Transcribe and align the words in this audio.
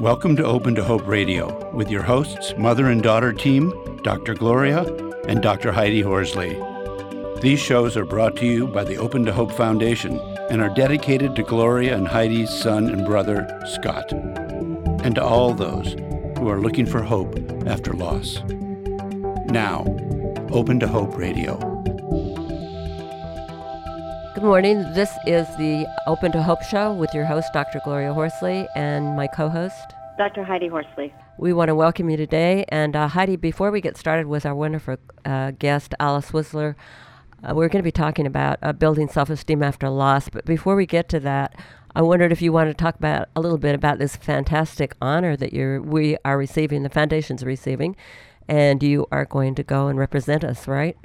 Welcome 0.00 0.36
to 0.36 0.44
Open 0.44 0.76
to 0.76 0.84
Hope 0.84 1.08
Radio 1.08 1.72
with 1.74 1.90
your 1.90 2.04
hosts, 2.04 2.54
mother 2.56 2.86
and 2.86 3.02
daughter 3.02 3.32
team, 3.32 3.74
Dr. 4.04 4.32
Gloria 4.32 4.84
and 5.26 5.42
Dr. 5.42 5.72
Heidi 5.72 6.02
Horsley. 6.02 6.56
These 7.40 7.58
shows 7.58 7.96
are 7.96 8.04
brought 8.04 8.36
to 8.36 8.46
you 8.46 8.68
by 8.68 8.84
the 8.84 8.96
Open 8.96 9.24
to 9.24 9.32
Hope 9.32 9.50
Foundation 9.50 10.20
and 10.50 10.62
are 10.62 10.72
dedicated 10.72 11.34
to 11.34 11.42
Gloria 11.42 11.96
and 11.96 12.06
Heidi's 12.06 12.48
son 12.48 12.88
and 12.88 13.04
brother, 13.04 13.48
Scott, 13.74 14.12
and 15.02 15.16
to 15.16 15.24
all 15.24 15.52
those 15.52 15.94
who 16.38 16.48
are 16.48 16.60
looking 16.60 16.86
for 16.86 17.02
hope 17.02 17.36
after 17.66 17.92
loss. 17.92 18.40
Now, 19.46 19.84
Open 20.52 20.78
to 20.78 20.86
Hope 20.86 21.16
Radio. 21.16 21.67
Good 24.38 24.46
morning. 24.46 24.92
This 24.92 25.10
is 25.26 25.48
the 25.56 25.84
Open 26.06 26.30
to 26.30 26.40
Hope 26.40 26.62
show 26.62 26.92
with 26.92 27.12
your 27.12 27.24
host, 27.24 27.52
Dr. 27.52 27.80
Gloria 27.82 28.14
Horsley, 28.14 28.68
and 28.76 29.16
my 29.16 29.26
co 29.26 29.48
host, 29.48 29.94
Dr. 30.16 30.44
Heidi 30.44 30.68
Horsley. 30.68 31.12
We 31.38 31.52
want 31.52 31.70
to 31.70 31.74
welcome 31.74 32.08
you 32.08 32.16
today. 32.16 32.64
And 32.68 32.94
uh, 32.94 33.08
Heidi, 33.08 33.34
before 33.34 33.72
we 33.72 33.80
get 33.80 33.96
started 33.96 34.28
with 34.28 34.46
our 34.46 34.54
wonderful 34.54 34.98
uh, 35.24 35.50
guest, 35.58 35.92
Alice 35.98 36.30
Wisler, 36.30 36.76
uh, 37.42 37.52
we're 37.52 37.66
going 37.66 37.80
to 37.80 37.82
be 37.82 37.90
talking 37.90 38.28
about 38.28 38.60
uh, 38.62 38.72
building 38.72 39.08
self 39.08 39.28
esteem 39.28 39.60
after 39.60 39.90
loss. 39.90 40.28
But 40.28 40.44
before 40.44 40.76
we 40.76 40.86
get 40.86 41.08
to 41.08 41.18
that, 41.18 41.56
I 41.96 42.02
wondered 42.02 42.30
if 42.30 42.40
you 42.40 42.52
want 42.52 42.70
to 42.70 42.74
talk 42.74 42.94
about 42.94 43.28
a 43.34 43.40
little 43.40 43.58
bit 43.58 43.74
about 43.74 43.98
this 43.98 44.14
fantastic 44.14 44.94
honor 45.02 45.36
that 45.36 45.52
you're, 45.52 45.82
we 45.82 46.16
are 46.24 46.38
receiving, 46.38 46.84
the 46.84 46.90
foundation's 46.90 47.42
receiving, 47.42 47.96
and 48.46 48.84
you 48.84 49.08
are 49.10 49.24
going 49.24 49.56
to 49.56 49.64
go 49.64 49.88
and 49.88 49.98
represent 49.98 50.44
us, 50.44 50.68
right? 50.68 50.96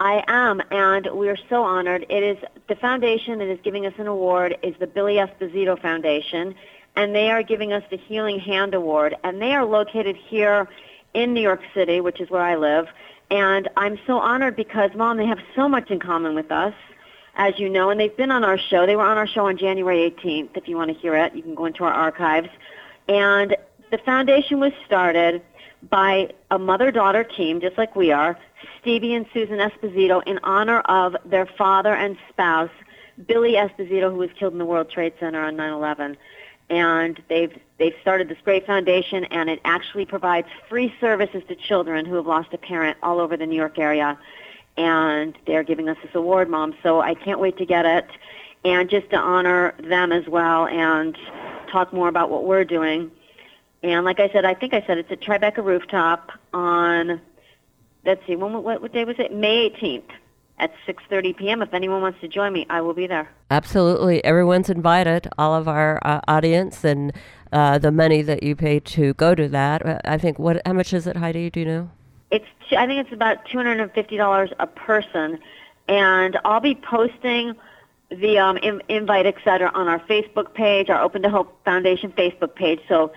I 0.00 0.24
am, 0.28 0.62
and 0.70 1.06
we're 1.12 1.36
so 1.50 1.62
honored. 1.62 2.06
It 2.08 2.22
is 2.22 2.38
the 2.68 2.74
foundation 2.74 3.38
that 3.38 3.48
is 3.48 3.58
giving 3.62 3.84
us 3.84 3.92
an 3.98 4.06
award 4.06 4.56
is 4.62 4.74
the 4.80 4.86
Billy 4.86 5.16
Esposito 5.16 5.78
Foundation, 5.80 6.54
and 6.96 7.14
they 7.14 7.30
are 7.30 7.42
giving 7.42 7.74
us 7.74 7.84
the 7.90 7.98
Healing 7.98 8.40
Hand 8.40 8.72
Award, 8.72 9.14
and 9.22 9.42
they 9.42 9.52
are 9.52 9.66
located 9.66 10.16
here 10.16 10.66
in 11.12 11.34
New 11.34 11.42
York 11.42 11.60
City, 11.74 12.00
which 12.00 12.18
is 12.18 12.30
where 12.30 12.40
I 12.40 12.56
live. 12.56 12.88
And 13.30 13.68
I'm 13.76 13.98
so 14.06 14.16
honored 14.16 14.56
because, 14.56 14.90
Mom, 14.94 15.18
they 15.18 15.26
have 15.26 15.40
so 15.54 15.68
much 15.68 15.90
in 15.90 16.00
common 16.00 16.34
with 16.34 16.50
us, 16.50 16.74
as 17.36 17.58
you 17.58 17.68
know, 17.68 17.90
and 17.90 18.00
they've 18.00 18.16
been 18.16 18.30
on 18.30 18.42
our 18.42 18.56
show. 18.56 18.86
They 18.86 18.96
were 18.96 19.04
on 19.04 19.18
our 19.18 19.26
show 19.26 19.48
on 19.48 19.58
January 19.58 20.10
18th. 20.10 20.56
If 20.56 20.66
you 20.66 20.76
want 20.76 20.90
to 20.90 20.98
hear 20.98 21.14
it, 21.14 21.34
you 21.34 21.42
can 21.42 21.54
go 21.54 21.66
into 21.66 21.84
our 21.84 21.92
archives. 21.92 22.48
And 23.06 23.54
the 23.90 23.98
foundation 23.98 24.60
was 24.60 24.72
started 24.86 25.42
by 25.88 26.30
a 26.50 26.58
mother-daughter 26.58 27.24
team, 27.24 27.60
just 27.60 27.78
like 27.78 27.96
we 27.96 28.12
are, 28.12 28.38
Stevie 28.80 29.14
and 29.14 29.26
Susan 29.32 29.58
Esposito, 29.58 30.22
in 30.26 30.38
honor 30.42 30.80
of 30.80 31.16
their 31.24 31.46
father 31.46 31.94
and 31.94 32.16
spouse, 32.28 32.70
Billy 33.26 33.52
Esposito, 33.52 34.10
who 34.10 34.18
was 34.18 34.30
killed 34.38 34.52
in 34.52 34.58
the 34.58 34.64
World 34.64 34.90
Trade 34.90 35.14
Center 35.18 35.42
on 35.42 35.56
9/11. 35.56 36.16
And 36.68 37.20
they've 37.28 37.52
they've 37.78 37.96
started 38.00 38.28
this 38.28 38.38
great 38.44 38.64
foundation, 38.66 39.24
and 39.24 39.50
it 39.50 39.60
actually 39.64 40.04
provides 40.04 40.48
free 40.68 40.94
services 41.00 41.42
to 41.48 41.56
children 41.56 42.06
who 42.06 42.14
have 42.14 42.26
lost 42.26 42.52
a 42.52 42.58
parent 42.58 42.96
all 43.02 43.18
over 43.20 43.36
the 43.36 43.46
New 43.46 43.56
York 43.56 43.78
area. 43.78 44.18
And 44.76 45.36
they're 45.46 45.64
giving 45.64 45.88
us 45.88 45.96
this 46.02 46.14
award, 46.14 46.48
Mom. 46.48 46.74
So 46.82 47.00
I 47.00 47.14
can't 47.14 47.40
wait 47.40 47.58
to 47.58 47.66
get 47.66 47.86
it, 47.86 48.06
and 48.64 48.88
just 48.88 49.10
to 49.10 49.16
honor 49.16 49.74
them 49.82 50.12
as 50.12 50.28
well, 50.28 50.66
and 50.66 51.18
talk 51.70 51.92
more 51.92 52.08
about 52.08 52.30
what 52.30 52.44
we're 52.44 52.64
doing. 52.64 53.10
And 53.82 54.04
like 54.04 54.20
I 54.20 54.28
said, 54.30 54.44
I 54.44 54.54
think 54.54 54.74
I 54.74 54.84
said 54.86 54.98
it's 54.98 55.10
at 55.10 55.20
Tribeca 55.20 55.64
Rooftop 55.64 56.32
on, 56.52 57.20
let's 58.04 58.24
see, 58.26 58.36
when, 58.36 58.52
what, 58.62 58.82
what 58.82 58.92
day 58.92 59.04
was 59.04 59.16
it? 59.18 59.32
May 59.32 59.70
18th 59.70 60.10
at 60.58 60.72
6.30 60.86 61.36
p.m. 61.36 61.62
If 61.62 61.72
anyone 61.72 62.02
wants 62.02 62.20
to 62.20 62.28
join 62.28 62.52
me, 62.52 62.66
I 62.68 62.82
will 62.82 62.92
be 62.92 63.06
there. 63.06 63.30
Absolutely. 63.50 64.22
Everyone's 64.22 64.68
invited, 64.68 65.28
all 65.38 65.54
of 65.54 65.66
our 65.66 65.98
uh, 66.04 66.20
audience 66.28 66.84
and 66.84 67.12
uh, 67.52 67.78
the 67.78 67.90
money 67.90 68.22
that 68.22 68.42
you 68.42 68.54
pay 68.54 68.80
to 68.80 69.14
go 69.14 69.34
to 69.34 69.48
that. 69.48 70.02
I 70.04 70.18
think, 70.18 70.38
what? 70.38 70.60
how 70.66 70.74
much 70.74 70.92
is 70.92 71.06
it, 71.06 71.16
Heidi? 71.16 71.48
Do 71.48 71.60
you 71.60 71.66
know? 71.66 71.90
It's, 72.30 72.46
I 72.76 72.86
think 72.86 73.04
it's 73.04 73.12
about 73.12 73.46
$250 73.46 74.52
a 74.58 74.66
person. 74.66 75.38
And 75.88 76.38
I'll 76.44 76.60
be 76.60 76.74
posting 76.74 77.56
the 78.10 78.38
um, 78.38 78.56
in, 78.58 78.82
invite, 78.88 79.26
et 79.26 79.36
cetera, 79.42 79.70
on 79.74 79.88
our 79.88 80.00
Facebook 80.00 80.52
page, 80.52 80.90
our 80.90 81.00
Open 81.00 81.22
to 81.22 81.30
Hope 81.30 81.64
Foundation 81.64 82.12
Facebook 82.12 82.54
page. 82.54 82.80
So 82.88 83.12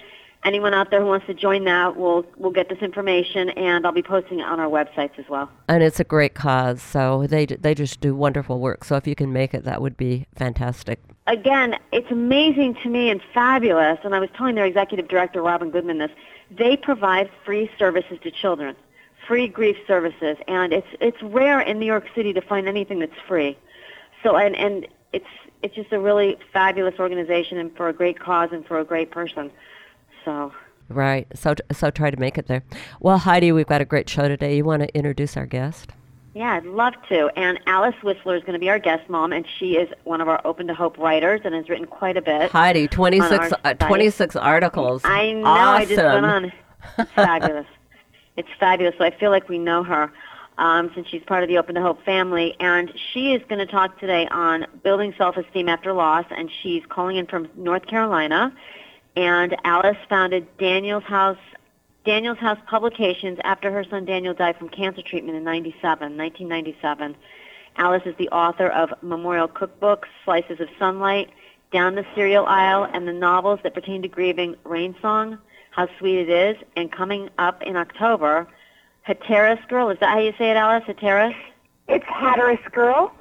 anyone 0.45 0.73
out 0.73 0.91
there 0.91 0.99
who 0.99 1.07
wants 1.07 1.25
to 1.27 1.33
join 1.33 1.63
that 1.65 1.95
will 1.95 2.25
will 2.37 2.51
get 2.51 2.69
this 2.69 2.79
information, 2.79 3.49
and 3.51 3.85
I'll 3.85 3.91
be 3.91 4.03
posting 4.03 4.39
it 4.39 4.43
on 4.43 4.59
our 4.59 4.69
websites 4.69 5.17
as 5.17 5.27
well. 5.29 5.49
And 5.67 5.83
it's 5.83 5.99
a 5.99 6.03
great 6.03 6.33
cause, 6.33 6.81
so 6.81 7.27
they 7.27 7.45
they 7.45 7.73
just 7.73 8.01
do 8.01 8.15
wonderful 8.15 8.59
work. 8.59 8.83
So 8.83 8.95
if 8.95 9.07
you 9.07 9.15
can 9.15 9.33
make 9.33 9.53
it, 9.53 9.63
that 9.63 9.81
would 9.81 9.97
be 9.97 10.25
fantastic. 10.35 10.99
Again, 11.27 11.77
it's 11.91 12.11
amazing 12.11 12.75
to 12.83 12.89
me 12.89 13.09
and 13.09 13.21
fabulous. 13.33 13.99
And 14.03 14.13
I 14.13 14.19
was 14.19 14.29
telling 14.35 14.55
their 14.55 14.65
executive 14.65 15.07
director 15.07 15.41
Robin 15.41 15.69
Goodman 15.69 15.97
this. 15.97 16.11
They 16.51 16.75
provide 16.75 17.29
free 17.45 17.71
services 17.79 18.19
to 18.23 18.31
children, 18.31 18.75
free 19.27 19.47
grief 19.47 19.77
services, 19.87 20.37
and 20.47 20.73
it's 20.73 20.87
it's 20.99 21.21
rare 21.21 21.61
in 21.61 21.79
New 21.79 21.85
York 21.85 22.05
City 22.13 22.33
to 22.33 22.41
find 22.41 22.67
anything 22.67 22.99
that's 22.99 23.19
free. 23.27 23.57
So 24.21 24.35
and 24.35 24.55
and 24.55 24.87
it's 25.13 25.25
it's 25.61 25.75
just 25.75 25.93
a 25.93 25.99
really 25.99 26.37
fabulous 26.51 26.99
organization 26.99 27.57
and 27.57 27.75
for 27.75 27.87
a 27.87 27.93
great 27.93 28.19
cause 28.19 28.49
and 28.51 28.65
for 28.65 28.79
a 28.79 28.83
great 28.83 29.11
person. 29.11 29.49
So. 30.25 30.53
Right. 30.89 31.27
So 31.33 31.55
so 31.71 31.89
try 31.89 32.11
to 32.11 32.17
make 32.17 32.37
it 32.37 32.47
there. 32.47 32.63
Well, 32.99 33.17
Heidi, 33.17 33.51
we've 33.51 33.67
got 33.67 33.81
a 33.81 33.85
great 33.85 34.09
show 34.09 34.27
today. 34.27 34.57
You 34.57 34.65
want 34.65 34.83
to 34.83 34.95
introduce 34.95 35.37
our 35.37 35.45
guest? 35.45 35.91
Yeah, 36.33 36.53
I'd 36.53 36.65
love 36.65 36.93
to. 37.09 37.29
And 37.37 37.59
Alice 37.67 37.95
Wisler 38.01 38.35
is 38.35 38.41
going 38.41 38.53
to 38.53 38.59
be 38.59 38.69
our 38.69 38.79
guest 38.79 39.07
mom, 39.07 39.31
and 39.33 39.45
she 39.59 39.75
is 39.75 39.87
one 40.03 40.19
of 40.19 40.27
our 40.27 40.41
Open 40.45 40.65
to 40.67 40.73
Hope 40.73 40.97
writers 40.97 41.41
and 41.43 41.53
has 41.53 41.69
written 41.69 41.85
quite 41.85 42.17
a 42.17 42.21
bit. 42.21 42.49
Heidi, 42.49 42.87
26, 42.87 43.53
uh, 43.63 43.73
26 43.75 44.35
articles. 44.35 45.01
I 45.05 45.33
know. 45.33 45.45
Awesome. 45.45 45.81
I 45.81 45.85
just 45.85 46.03
went 46.03 46.25
on. 46.25 46.51
It's 46.97 47.11
fabulous. 47.11 47.67
It's 48.35 48.49
fabulous. 48.59 48.95
So 48.97 49.03
I 49.03 49.11
feel 49.11 49.29
like 49.29 49.47
we 49.47 49.59
know 49.59 49.83
her 49.83 50.11
um, 50.57 50.89
since 50.95 51.07
she's 51.07 51.21
part 51.21 51.43
of 51.43 51.49
the 51.49 51.59
Open 51.59 51.75
to 51.75 51.81
Hope 51.81 52.03
family. 52.03 52.55
And 52.59 52.91
she 53.13 53.35
is 53.35 53.43
going 53.47 53.59
to 53.59 53.71
talk 53.71 53.99
today 53.99 54.27
on 54.31 54.65
building 54.81 55.13
self-esteem 55.19 55.69
after 55.69 55.93
loss, 55.93 56.25
and 56.31 56.49
she's 56.63 56.81
calling 56.89 57.17
in 57.17 57.27
from 57.27 57.47
North 57.55 57.85
Carolina 57.85 58.51
and 59.15 59.55
Alice 59.63 59.97
founded 60.09 60.47
Daniel's 60.57 61.03
House 61.03 61.37
Daniel's 62.05 62.37
House 62.37 62.59
Publications 62.67 63.39
after 63.43 63.71
her 63.71 63.83
son 63.85 64.03
Daniel 64.03 64.33
died 64.33 64.57
from 64.57 64.67
cancer 64.67 65.01
treatment 65.01 65.37
in 65.37 65.43
97, 65.43 66.17
1997. 66.17 67.15
Alice 67.77 68.03
is 68.05 68.15
the 68.17 68.27
author 68.29 68.67
of 68.67 68.93
memorial 69.01 69.47
cookbooks, 69.47 70.05
Slices 70.25 70.59
of 70.59 70.67
Sunlight, 70.77 71.29
Down 71.71 71.95
the 71.95 72.05
Cereal 72.13 72.45
Aisle, 72.45 72.89
and 72.93 73.07
the 73.07 73.13
novels 73.13 73.61
that 73.63 73.73
pertain 73.73 74.01
to 74.01 74.09
grieving, 74.09 74.55
Rain 74.65 74.95
Song, 75.01 75.37
How 75.71 75.87
Sweet 75.97 76.27
It 76.27 76.29
Is, 76.29 76.63
and 76.75 76.91
coming 76.91 77.29
up 77.37 77.63
in 77.63 77.77
October, 77.77 78.47
Hatteras 79.03 79.59
Girl. 79.69 79.89
Is 79.89 79.97
that 79.99 80.09
how 80.09 80.19
you 80.19 80.33
say 80.37 80.51
it, 80.51 80.57
Alice? 80.57 80.83
Hatteras? 80.85 81.35
It's 81.87 82.05
Hatteras 82.05 82.59
Girl. 82.71 83.13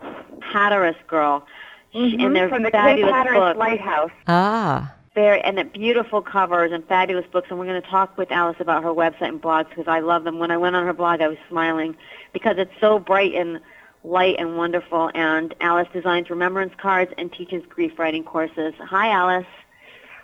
Hatteras 0.43 0.97
Girl. 1.07 1.47
Mm-hmm. 1.95 2.21
And 2.21 2.35
they're 2.37 2.49
From 2.49 2.65
the 2.65 2.71
fabulous 2.71 3.11
Cape 3.11 3.15
Hatteras 3.15 3.39
books. 3.39 3.59
Lighthouse. 3.59 4.11
Ah. 4.27 4.95
Very 5.15 5.41
and 5.43 5.59
the 5.59 5.65
beautiful 5.65 6.23
covers 6.23 6.73
and 6.73 6.87
fabulous 6.87 7.27
books 7.31 7.49
and 7.51 7.59
we're 7.59 7.67
going 7.67 7.81
to 7.81 7.89
talk 7.89 8.17
with 8.17 8.31
Alice 8.33 8.57
about 8.61 8.83
her 8.83 8.91
website 8.91 9.29
and 9.29 9.43
blogs 9.43 9.69
because 9.69 9.89
I 9.89 10.01
love 10.01 10.25
them. 10.25 10.39
When 10.39 10.51
I 10.51 10.57
went 10.57 10.75
on 10.77 10.87
her 10.87 10.93
blog 10.93 11.21
I 11.21 11.29
was 11.29 11.39
smiling 11.49 11.97
because 12.33 12.57
it's 12.59 12.73
so 12.81 12.99
bright 12.99 13.35
and 13.35 13.61
light 14.05 14.37
and 14.39 14.57
wonderful 14.57 15.11
and 15.15 15.55
Alice 15.61 15.89
designs 15.93 16.31
remembrance 16.31 16.73
cards 16.79 17.13
and 17.19 17.33
teaches 17.33 17.63
grief 17.69 17.99
writing 17.99 18.25
courses. 18.25 18.75
Hi 18.79 19.11
Alice. 19.11 19.47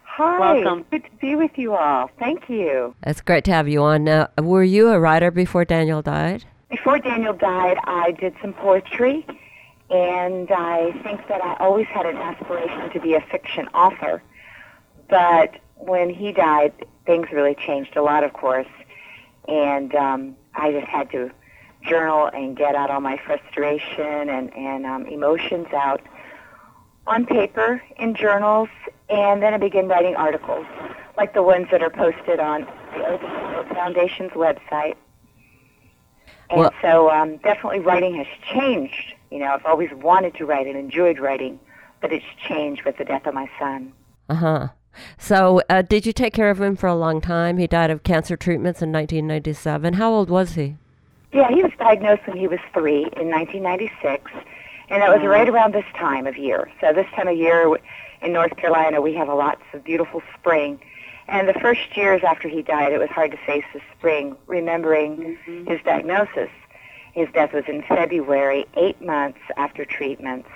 Hi. 0.04 0.38
Welcome. 0.40 0.84
Good 0.90 1.04
to 1.04 1.10
be 1.20 1.36
with 1.36 1.56
you 1.56 1.74
all. 1.74 2.10
Thank 2.18 2.48
you. 2.48 2.94
It's 3.04 3.20
great 3.20 3.44
to 3.44 3.52
have 3.52 3.68
you 3.68 3.82
on. 3.82 4.02
Now, 4.02 4.28
were 4.38 4.64
you 4.64 4.88
a 4.88 4.98
writer 4.98 5.30
before 5.30 5.64
Daniel 5.64 6.02
died? 6.02 6.44
Before 6.70 6.98
Daniel 6.98 7.34
died, 7.34 7.76
I 7.84 8.10
did 8.10 8.34
some 8.42 8.52
poetry, 8.52 9.24
and 9.90 10.50
I 10.50 10.90
think 11.04 11.28
that 11.28 11.40
I 11.40 11.54
always 11.60 11.86
had 11.86 12.04
an 12.04 12.16
aspiration 12.16 12.90
to 12.90 13.00
be 13.00 13.14
a 13.14 13.20
fiction 13.30 13.68
author. 13.68 14.20
But 15.08 15.60
when 15.76 16.10
he 16.10 16.32
died, 16.32 16.72
things 17.06 17.28
really 17.32 17.54
changed 17.54 17.96
a 17.96 18.02
lot, 18.02 18.24
of 18.24 18.32
course, 18.32 18.66
and 19.46 19.94
um, 19.94 20.36
I 20.54 20.72
just 20.72 20.86
had 20.86 21.10
to 21.12 21.30
journal 21.82 22.26
and 22.26 22.56
get 22.56 22.74
out 22.74 22.90
all 22.90 23.00
my 23.00 23.18
frustration 23.24 24.28
and, 24.28 24.54
and 24.54 24.84
um, 24.84 25.06
emotions 25.06 25.68
out 25.72 26.02
on 27.06 27.24
paper 27.24 27.82
in 27.96 28.14
journals, 28.14 28.68
and 29.08 29.42
then 29.42 29.54
I 29.54 29.56
began 29.56 29.88
writing 29.88 30.14
articles, 30.16 30.66
like 31.16 31.32
the 31.32 31.42
ones 31.42 31.68
that 31.70 31.82
are 31.82 31.90
posted 31.90 32.38
on 32.38 32.66
the 32.94 33.06
Open 33.06 33.74
Foundation's 33.74 34.32
website. 34.32 34.96
And 36.50 36.60
Well- 36.60 36.74
so 36.82 37.10
um, 37.10 37.38
definitely 37.38 37.80
writing 37.80 38.14
has 38.16 38.26
changed. 38.52 39.14
You 39.30 39.38
know, 39.40 39.46
I've 39.46 39.64
always 39.64 39.90
wanted 39.92 40.34
to 40.36 40.46
write 40.46 40.66
and 40.66 40.76
enjoyed 40.76 41.18
writing, 41.18 41.58
but 42.00 42.12
it's 42.12 42.24
changed 42.46 42.84
with 42.84 42.96
the 42.98 43.04
death 43.04 43.26
of 43.26 43.34
my 43.34 43.48
son. 43.58 43.92
Uh 44.28 44.34
huh. 44.34 44.68
So, 45.18 45.62
uh, 45.68 45.82
did 45.82 46.06
you 46.06 46.12
take 46.12 46.32
care 46.34 46.50
of 46.50 46.60
him 46.60 46.76
for 46.76 46.86
a 46.86 46.94
long 46.94 47.20
time? 47.20 47.58
He 47.58 47.66
died 47.66 47.90
of 47.90 48.02
cancer 48.02 48.36
treatments 48.36 48.82
in 48.82 48.92
1997. 48.92 49.94
How 49.94 50.10
old 50.12 50.30
was 50.30 50.52
he? 50.54 50.76
Yeah, 51.32 51.48
he 51.48 51.62
was 51.62 51.72
diagnosed 51.78 52.26
when 52.26 52.36
he 52.36 52.46
was 52.48 52.60
three 52.72 53.02
in 53.16 53.28
1996, 53.28 54.30
and 54.88 55.02
that 55.02 55.10
was 55.10 55.22
right 55.26 55.48
around 55.48 55.74
this 55.74 55.84
time 55.94 56.26
of 56.26 56.36
year. 56.38 56.70
So 56.80 56.92
this 56.92 57.06
time 57.14 57.28
of 57.28 57.36
year 57.36 57.76
in 58.22 58.32
North 58.32 58.56
Carolina, 58.56 59.00
we 59.00 59.12
have 59.14 59.28
a 59.28 59.34
lots 59.34 59.62
of 59.74 59.84
beautiful 59.84 60.22
spring, 60.38 60.80
And 61.28 61.46
the 61.46 61.52
first 61.60 61.94
years 61.94 62.22
after 62.24 62.48
he 62.48 62.62
died, 62.62 62.92
it 62.92 62.98
was 62.98 63.10
hard 63.10 63.30
to 63.32 63.36
face 63.46 63.64
the 63.74 63.80
spring, 63.96 64.34
remembering 64.46 65.36
Mm-hmm. 65.46 65.66
his 65.70 65.80
diagnosis. 65.84 66.48
His 67.12 67.28
death 67.34 67.52
was 67.52 67.64
in 67.68 67.82
February, 67.82 68.64
eight 68.76 69.00
months 69.02 69.40
after 69.58 69.84
treatments. 69.84 70.48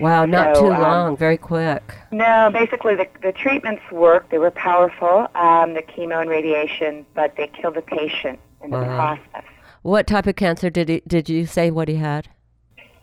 Wow, 0.00 0.24
not 0.24 0.56
So, 0.56 0.62
too 0.62 0.72
um, 0.72 0.80
long, 0.80 1.16
very 1.16 1.36
quick. 1.36 1.94
No, 2.10 2.50
basically 2.52 2.94
the, 2.94 3.06
the 3.22 3.32
treatments 3.32 3.82
worked. 3.90 4.30
They 4.30 4.38
were 4.38 4.50
powerful, 4.50 5.28
um, 5.34 5.74
the 5.74 5.82
chemo 5.82 6.20
and 6.20 6.30
radiation, 6.30 7.04
but 7.14 7.36
they 7.36 7.48
killed 7.48 7.74
the 7.74 7.82
patient 7.82 8.38
in 8.62 8.70
the 8.70 8.78
process. 8.78 9.44
What 9.82 10.06
type 10.06 10.26
of 10.26 10.36
cancer 10.36 10.70
did 10.70 10.88
he, 10.88 11.02
did 11.06 11.28
you 11.28 11.46
say 11.46 11.70
what 11.70 11.88
he 11.88 11.96
had? 11.96 12.28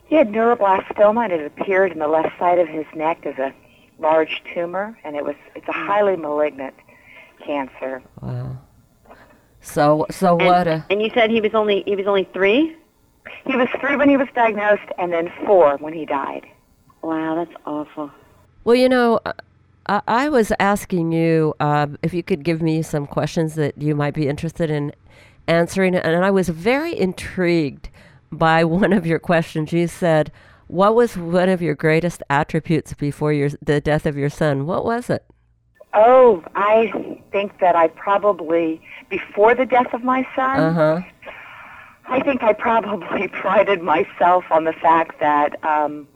He 0.06 0.16
had 0.16 0.30
neuroblastoma, 0.30 1.24
and 1.24 1.32
it 1.32 1.46
appeared 1.46 1.92
in 1.92 1.98
the 1.98 2.08
left 2.08 2.36
side 2.38 2.58
of 2.58 2.66
his 2.66 2.86
neck 2.94 3.24
as 3.24 3.38
a 3.38 3.54
large 4.00 4.42
tumor, 4.52 4.98
and 5.04 5.14
it 5.14 5.24
was 5.24 5.36
it's 5.54 5.68
a 5.68 5.72
highly 5.72 6.16
malignant 6.16 6.74
cancer. 7.44 8.02
Wow. 8.20 8.58
So 9.60 10.06
so 10.10 10.38
And, 10.38 10.46
what 10.46 10.66
a 10.66 10.84
and 10.90 11.00
you 11.02 11.10
said 11.14 11.30
he 11.30 11.40
was 11.40 11.54
only 11.54 11.84
he 11.86 11.94
was 11.94 12.06
only 12.06 12.28
three. 12.32 12.76
He 13.46 13.54
was 13.54 13.68
three 13.80 13.96
when 13.96 14.08
he 14.08 14.16
was 14.16 14.28
diagnosed, 14.34 14.90
and 14.98 15.12
then 15.12 15.30
four 15.46 15.76
when 15.76 15.92
he 15.92 16.06
died. 16.06 16.46
Wow, 17.02 17.34
that's 17.36 17.60
awful. 17.66 18.10
Well, 18.64 18.76
you 18.76 18.88
know, 18.88 19.20
I, 19.86 20.02
I 20.06 20.28
was 20.28 20.52
asking 20.60 21.12
you 21.12 21.54
uh, 21.60 21.88
if 22.02 22.12
you 22.12 22.22
could 22.22 22.44
give 22.44 22.62
me 22.62 22.82
some 22.82 23.06
questions 23.06 23.54
that 23.54 23.80
you 23.80 23.94
might 23.94 24.14
be 24.14 24.28
interested 24.28 24.70
in 24.70 24.92
answering, 25.46 25.96
and 25.96 26.24
I 26.24 26.30
was 26.30 26.48
very 26.48 26.98
intrigued 26.98 27.88
by 28.30 28.64
one 28.64 28.92
of 28.92 29.06
your 29.06 29.18
questions. 29.18 29.72
You 29.72 29.88
said, 29.88 30.30
"What 30.66 30.94
was 30.94 31.16
one 31.16 31.48
of 31.48 31.62
your 31.62 31.74
greatest 31.74 32.22
attributes 32.30 32.94
before 32.94 33.32
your 33.32 33.50
the 33.62 33.80
death 33.80 34.06
of 34.06 34.16
your 34.16 34.30
son?" 34.30 34.66
What 34.66 34.84
was 34.84 35.10
it? 35.10 35.24
Oh, 35.92 36.44
I 36.54 37.20
think 37.32 37.58
that 37.58 37.74
I 37.74 37.88
probably 37.88 38.80
before 39.08 39.54
the 39.54 39.66
death 39.66 39.92
of 39.92 40.04
my 40.04 40.26
son. 40.36 40.60
Uh 40.60 40.72
huh. 40.72 41.00
I 42.06 42.20
think 42.20 42.42
I 42.42 42.52
probably 42.52 43.28
prided 43.42 43.82
myself 43.82 44.44
on 44.50 44.64
the 44.64 44.72
fact 44.72 45.20
that 45.20 45.62
um, 45.64 46.08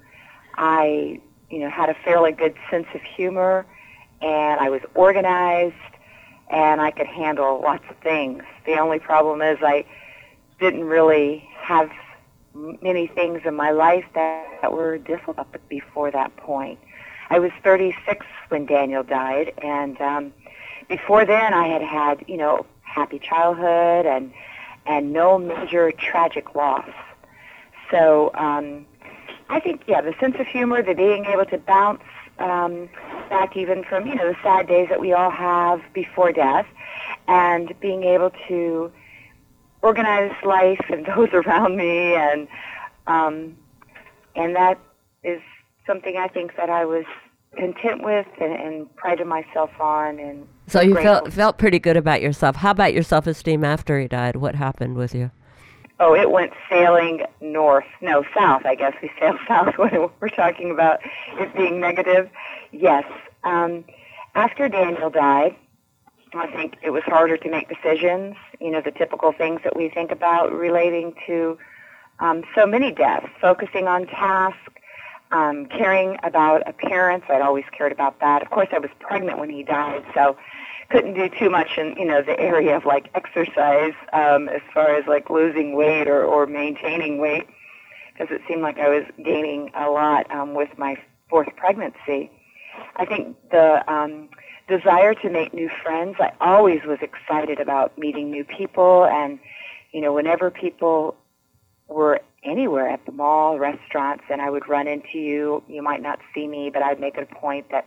I, 0.57 1.21
you 1.51 1.59
know, 1.61 1.71
had 1.71 1.89
a 1.89 1.95
fairly 2.05 2.33
good 2.33 2.55
sense 2.71 2.87
of 2.95 3.03
humor, 3.03 3.67
and 4.21 4.61
I 4.61 4.71
was 4.71 4.81
organized, 4.95 5.75
and 6.51 6.81
I 6.81 6.91
could 6.91 7.07
handle 7.07 7.61
lots 7.63 7.85
of 7.91 7.97
things. 7.99 8.43
The 8.67 8.79
only 8.79 8.99
problem 8.99 9.43
is 9.43 9.59
I 9.63 9.85
didn't 10.61 10.85
really 10.85 11.49
have 11.57 11.91
many 12.55 13.07
things 13.07 13.43
in 13.45 13.55
my 13.55 13.71
life 13.71 14.05
that, 14.15 14.47
that 14.63 14.73
were 14.73 14.99
difficult 14.99 15.49
before 15.69 16.11
that 16.11 16.37
point. 16.37 16.79
I 17.31 17.39
was 17.39 17.51
36 17.63 18.27
when 18.49 18.67
Daniel 18.67 19.03
died, 19.03 19.53
and 19.59 20.01
um, 20.01 20.33
before 20.89 21.25
then 21.25 21.53
I 21.55 21.67
had 21.69 21.83
had, 21.83 22.25
you 22.29 22.37
know, 22.37 22.67
happy 22.83 23.19
childhood 23.19 24.07
and 24.07 24.33
and 24.87 25.13
no 25.13 25.39
major 25.39 25.91
tragic 25.93 26.55
loss. 26.55 26.89
So 27.91 28.31
um, 28.35 28.87
I 29.49 29.61
think, 29.61 29.83
yeah, 29.87 30.01
the 30.01 30.15
sense 30.19 30.37
of 30.39 30.47
humor, 30.47 30.83
the 30.83 30.95
being 30.95 31.27
able 31.27 31.45
to 31.47 31.59
bounce 31.59 32.03
um, 32.39 32.89
back 33.29 33.57
even 33.57 33.85
from, 33.85 34.07
you 34.07 34.15
know, 34.15 34.29
the 34.29 34.37
sad 34.43 34.67
days 34.67 34.89
that 34.89 35.01
we 35.01 35.13
all 35.13 35.31
have 35.31 35.81
before 35.93 36.33
death, 36.33 36.67
and 37.29 37.73
being 37.81 38.05
able 38.05 38.31
to 38.49 38.91
organize 39.83 40.33
life 40.45 40.85
and 40.91 41.07
those 41.17 41.29
around 41.33 41.77
me, 41.77 42.15
and 42.15 42.49
um, 43.07 43.57
and 44.35 44.57
that 44.57 44.79
is 45.23 45.41
something 45.87 46.17
I 46.17 46.29
think 46.29 46.57
that 46.57 46.71
I 46.71 46.85
was 46.85 47.05
content 47.57 48.03
with 48.03 48.27
and, 48.41 48.53
and 48.53 48.97
prided 48.97 49.27
myself 49.27 49.71
on. 49.79 50.19
And 50.19 50.49
So 50.67 50.81
you 50.81 50.95
grateful 50.95 51.15
felt 51.15 51.33
felt 51.33 51.59
pretty 51.59 51.79
good 51.79 51.97
about 51.97 52.21
yourself. 52.23 52.57
How 52.57 52.71
about 52.71 52.95
your 52.95 53.03
self 53.03 53.27
esteem 53.27 53.63
after 53.63 54.01
he 54.01 54.09
died? 54.09 54.37
What 54.37 54.55
happened 54.55 54.97
with 54.97 55.15
you? 55.15 55.31
Oh, 56.01 56.15
it 56.15 56.31
went 56.31 56.53
sailing 56.69 57.23
north. 57.41 57.85
No, 58.01 58.25
south, 58.37 58.67
I 58.67 58.75
guess. 58.75 58.95
We 59.01 59.11
sailed 59.21 59.39
south 59.47 59.79
when 59.79 60.09
we're 60.21 60.29
talking 60.29 60.71
about 60.71 61.01
it 61.39 61.55
being 61.57 61.81
negative. 61.81 62.31
Yes. 62.73 63.05
Um, 63.45 63.85
after 64.35 64.69
Daniel 64.69 65.11
died, 65.11 65.55
I 66.35 66.49
think 66.49 66.77
it 66.83 66.91
was 66.91 67.05
harder 67.05 67.37
to 67.37 67.51
make 67.51 67.69
decisions. 67.69 68.35
You 68.61 68.71
know, 68.71 68.81
the 68.81 68.91
typical 68.91 69.33
things 69.33 69.61
that 69.63 69.77
we 69.77 69.89
think 69.89 70.11
about 70.11 70.53
relating 70.53 71.15
to 71.27 71.57
um, 72.19 72.43
so 72.55 72.67
many 72.67 72.91
deaths, 72.91 73.29
focusing 73.41 73.87
on 73.87 74.07
task, 74.07 74.57
um, 75.31 75.67
caring 75.67 76.17
about 76.23 76.69
appearance. 76.69 77.25
I'd 77.29 77.41
always 77.43 77.65
cared 77.77 77.93
about 77.93 78.21
that. 78.21 78.43
Of 78.43 78.51
course, 78.51 78.69
I 78.73 78.79
was 78.79 78.91
pregnant 79.01 79.39
when 79.39 79.51
he 79.51 79.63
died, 79.63 80.05
so 80.15 80.37
couldn't 80.91 81.15
do 81.15 81.29
too 81.29 81.51
much 81.51 81.79
in 81.79 81.95
you 81.97 82.05
know 82.05 82.23
the 82.23 82.39
area 82.39 82.77
of 82.77 82.85
like 82.85 83.11
exercise 83.15 83.95
um, 84.13 84.49
as 84.49 84.61
far 84.73 84.95
as 84.95 85.07
like 85.07 85.31
losing 85.31 85.75
weight 85.75 86.09
or, 86.09 86.25
or 86.25 86.47
maintaining 86.47 87.19
weight 87.19 87.47
because 88.13 88.35
it 88.35 88.43
seemed 88.49 88.63
like 88.63 88.79
I 88.79 88.89
was 88.89 89.05
gaining 89.25 89.71
a 89.75 89.91
lot 89.91 90.31
um, 90.31 90.55
with 90.55 90.71
my 90.79 90.97
fourth 91.29 91.49
pregnancy. 91.57 92.31
I 92.97 93.05
think 93.05 93.37
the 93.51 93.83
um, 93.93 94.29
desire 94.69 95.15
to 95.15 95.31
make 95.31 95.53
new 95.53 95.71
friends. 95.83 96.17
I 96.21 96.33
always 96.41 96.83
was 96.85 96.99
excited 97.03 97.61
about 97.61 97.97
meeting 97.99 98.31
new 98.31 98.45
people, 98.45 99.05
and 99.07 99.39
you 99.93 100.01
know 100.01 100.13
whenever 100.13 100.51
people 100.51 101.17
were 101.89 102.21
anywhere 102.43 102.89
at 102.89 103.05
the 103.07 103.13
mall, 103.13 103.59
restaurants, 103.59 104.25
and 104.31 104.41
I 104.41 104.51
would 104.51 104.69
run 104.69 104.87
into 104.87 105.19
you. 105.19 105.63
You 105.69 105.83
might 105.83 106.03
not 106.03 106.19
see 106.35 106.47
me, 106.47 106.71
but 106.71 106.83
I'd 106.83 107.01
make 107.01 107.17
it 107.17 107.29
a 107.31 107.35
point 107.35 107.71
that 107.71 107.87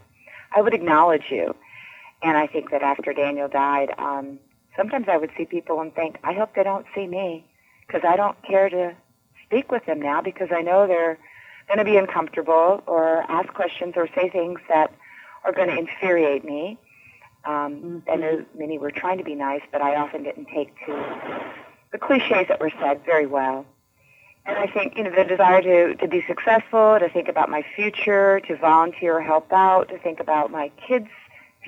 I 0.55 0.61
would 0.61 0.73
acknowledge 0.73 1.25
you. 1.29 1.55
And 2.23 2.37
I 2.37 2.47
think 2.47 2.71
that 2.71 2.81
after 2.81 3.13
Daniel 3.13 3.47
died, 3.47 3.93
um, 3.97 4.39
sometimes 4.75 5.07
I 5.07 5.17
would 5.17 5.31
see 5.37 5.45
people 5.45 5.81
and 5.81 5.93
think, 5.93 6.17
I 6.23 6.33
hope 6.33 6.55
they 6.55 6.63
don't 6.63 6.85
see 6.95 7.07
me 7.07 7.45
because 7.85 8.01
I 8.07 8.15
don't 8.15 8.41
care 8.43 8.69
to 8.69 8.95
speak 9.45 9.71
with 9.71 9.85
them 9.85 10.01
now 10.01 10.21
because 10.21 10.49
I 10.51 10.61
know 10.61 10.87
they're 10.87 11.17
going 11.67 11.79
to 11.79 11.85
be 11.85 11.97
uncomfortable 11.97 12.83
or 12.85 13.23
ask 13.29 13.53
questions 13.53 13.93
or 13.95 14.07
say 14.15 14.29
things 14.29 14.59
that 14.69 14.93
are 15.43 15.51
going 15.51 15.67
to 15.69 15.77
infuriate 15.77 16.43
me. 16.43 16.77
Um, 17.45 18.03
I 18.11 18.15
know 18.15 18.45
many 18.57 18.77
were 18.77 18.91
trying 18.91 19.17
to 19.19 19.23
be 19.23 19.35
nice, 19.35 19.61
but 19.71 19.81
I 19.81 19.95
often 19.95 20.23
didn't 20.23 20.47
take 20.53 20.73
to 20.85 21.43
the 21.91 21.97
cliches 21.97 22.47
that 22.49 22.59
were 22.59 22.71
said 22.81 23.05
very 23.05 23.25
well. 23.25 23.65
And 24.45 24.57
I 24.57 24.67
think, 24.67 24.97
you 24.97 25.03
know, 25.03 25.11
the 25.11 25.25
desire 25.25 25.61
to, 25.61 25.95
to 25.95 26.07
be 26.07 26.23
successful, 26.25 26.97
to 26.99 27.09
think 27.09 27.27
about 27.27 27.49
my 27.49 27.63
future, 27.75 28.39
to 28.47 28.55
volunteer 28.55 29.17
or 29.17 29.21
help 29.21 29.51
out, 29.51 29.89
to 29.89 29.97
think 29.97 30.19
about 30.19 30.51
my 30.51 30.71
kids' 30.87 31.07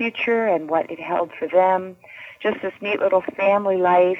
future 0.00 0.46
and 0.46 0.70
what 0.70 0.90
it 0.90 0.98
held 0.98 1.30
for 1.38 1.46
them. 1.46 1.94
Just 2.42 2.62
this 2.62 2.72
neat 2.80 3.00
little 3.00 3.22
family 3.36 3.76
life. 3.76 4.18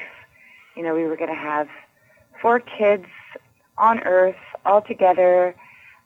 You 0.75 0.83
know, 0.83 0.93
we 0.93 1.05
were 1.05 1.17
going 1.17 1.33
to 1.33 1.41
have 1.51 1.67
four 2.39 2.59
kids 2.59 3.07
on 3.79 3.99
Earth 4.01 4.35
all 4.63 4.83
together, 4.83 5.55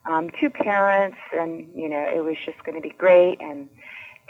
um, 0.10 0.30
two 0.40 0.50
parents, 0.50 1.18
and, 1.38 1.68
you 1.76 1.90
know, 1.90 2.00
it 2.16 2.24
was 2.24 2.38
just 2.46 2.64
going 2.64 2.76
to 2.76 2.82
be 2.82 2.96
great. 2.98 3.42
And 3.42 3.68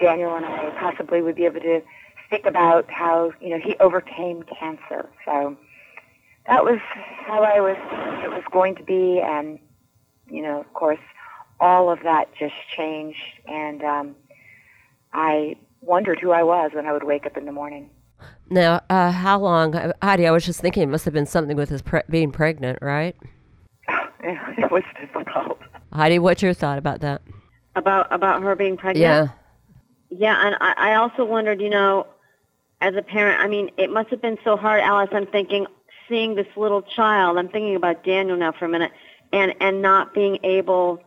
Daniel 0.01 0.36
and 0.36 0.46
I 0.46 0.72
possibly 0.79 1.22
would 1.22 1.36
be 1.36 1.46
able 1.46 1.62
to 1.62 1.81
speak 2.25 2.48
about 2.48 2.89
how, 2.89 3.31
you 3.39 3.50
know, 3.50 3.60
he 3.60 3.75
overcame 3.79 4.43
cancer. 4.60 5.10
So 5.25 5.55
that 6.48 6.63
was 6.63 6.79
how 7.25 7.43
I 7.43 7.60
was 7.60 7.77
it 8.24 8.29
was 8.29 8.43
going 8.51 8.75
to 8.75 8.84
be 8.84 9.19
and 9.19 9.60
you 10.29 10.41
know 10.41 10.60
of 10.60 10.74
course 10.74 11.00
all 11.60 11.91
of 11.91 12.00
that 12.03 12.29
just 12.38 12.55
changed 12.75 13.19
and 13.48 13.84
um 13.84 14.15
I 15.15 15.55
wondered 15.81 16.19
who 16.19 16.31
I 16.31 16.43
was 16.43 16.72
when 16.74 16.86
I 16.86 16.91
would 16.91 17.03
wake 17.03 17.25
up 17.25 17.38
in 17.38 17.45
the 17.45 17.51
morning. 17.51 17.89
Now, 18.50 18.81
uh, 18.89 19.12
how 19.12 19.39
long, 19.39 19.75
uh, 19.75 19.93
Heidi? 20.01 20.27
I 20.27 20.31
was 20.31 20.45
just 20.45 20.60
thinking 20.60 20.84
it 20.84 20.89
must 20.89 21.05
have 21.05 21.13
been 21.13 21.25
something 21.25 21.55
with 21.57 21.69
his 21.69 21.81
pre- 21.81 22.03
being 22.10 22.31
pregnant, 22.31 22.79
right? 22.81 23.15
it 24.19 24.72
was 24.72 24.84
difficult. 25.00 25.60
Heidi, 25.93 26.19
what's 26.19 26.41
your 26.41 26.53
thought 26.53 26.77
about 26.77 27.00
that? 27.00 27.22
About 27.75 28.12
about 28.12 28.41
her 28.43 28.55
being 28.55 28.77
pregnant. 28.77 29.01
Yeah. 29.01 29.27
Yeah, 30.10 30.45
and 30.45 30.55
I, 30.62 30.91
I 30.91 30.95
also 30.95 31.25
wondered, 31.25 31.62
you 31.62 31.69
know, 31.69 32.07
as 32.79 32.95
a 32.95 33.01
parent, 33.01 33.41
I 33.41 33.48
mean, 33.48 33.72
it 33.77 33.89
must 33.89 34.10
have 34.10 34.22
been 34.22 34.38
so 34.43 34.55
hard, 34.55 34.81
Alice. 34.81 35.10
I'm 35.12 35.25
thinking, 35.25 35.65
seeing 36.07 36.36
this 36.36 36.48
little 36.55 36.81
child. 36.81 37.38
I'm 37.38 37.50
thinking 37.50 37.75
about 37.75 38.03
Daniel 38.03 38.38
now 38.38 38.51
for 38.51 38.65
a 38.65 38.69
minute, 38.69 38.91
and 39.34 39.53
and 39.60 39.81
not 39.81 40.13
being 40.13 40.39
able 40.43 41.00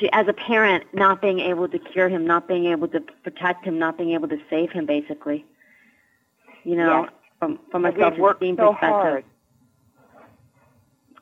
to, 0.00 0.14
as 0.14 0.28
a 0.28 0.32
parent, 0.32 0.84
not 0.92 1.20
being 1.20 1.40
able 1.40 1.68
to 1.68 1.78
cure 1.78 2.08
him, 2.08 2.26
not 2.26 2.46
being 2.48 2.66
able 2.66 2.88
to 2.88 3.00
protect 3.00 3.64
him, 3.64 3.78
not 3.78 3.96
being 3.98 4.12
able 4.12 4.28
to 4.28 4.38
save 4.50 4.70
him, 4.70 4.86
basically. 4.86 5.44
You 6.64 6.76
know, 6.76 7.02
Yes. 7.04 7.12
from 7.38 7.58
from 7.70 7.84
a 7.86 7.92
self-esteem 7.96 8.56
so 8.56 8.72
perspective. 8.72 8.90
hard. 8.90 9.24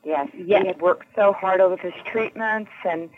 Yes, 0.03 0.29
Yes. 0.33 0.61
he 0.61 0.67
had 0.67 0.81
worked 0.81 1.07
so 1.15 1.33
hard 1.33 1.59
over 1.61 1.77
his 1.77 1.93
treatments 2.05 2.71
and 2.89 3.09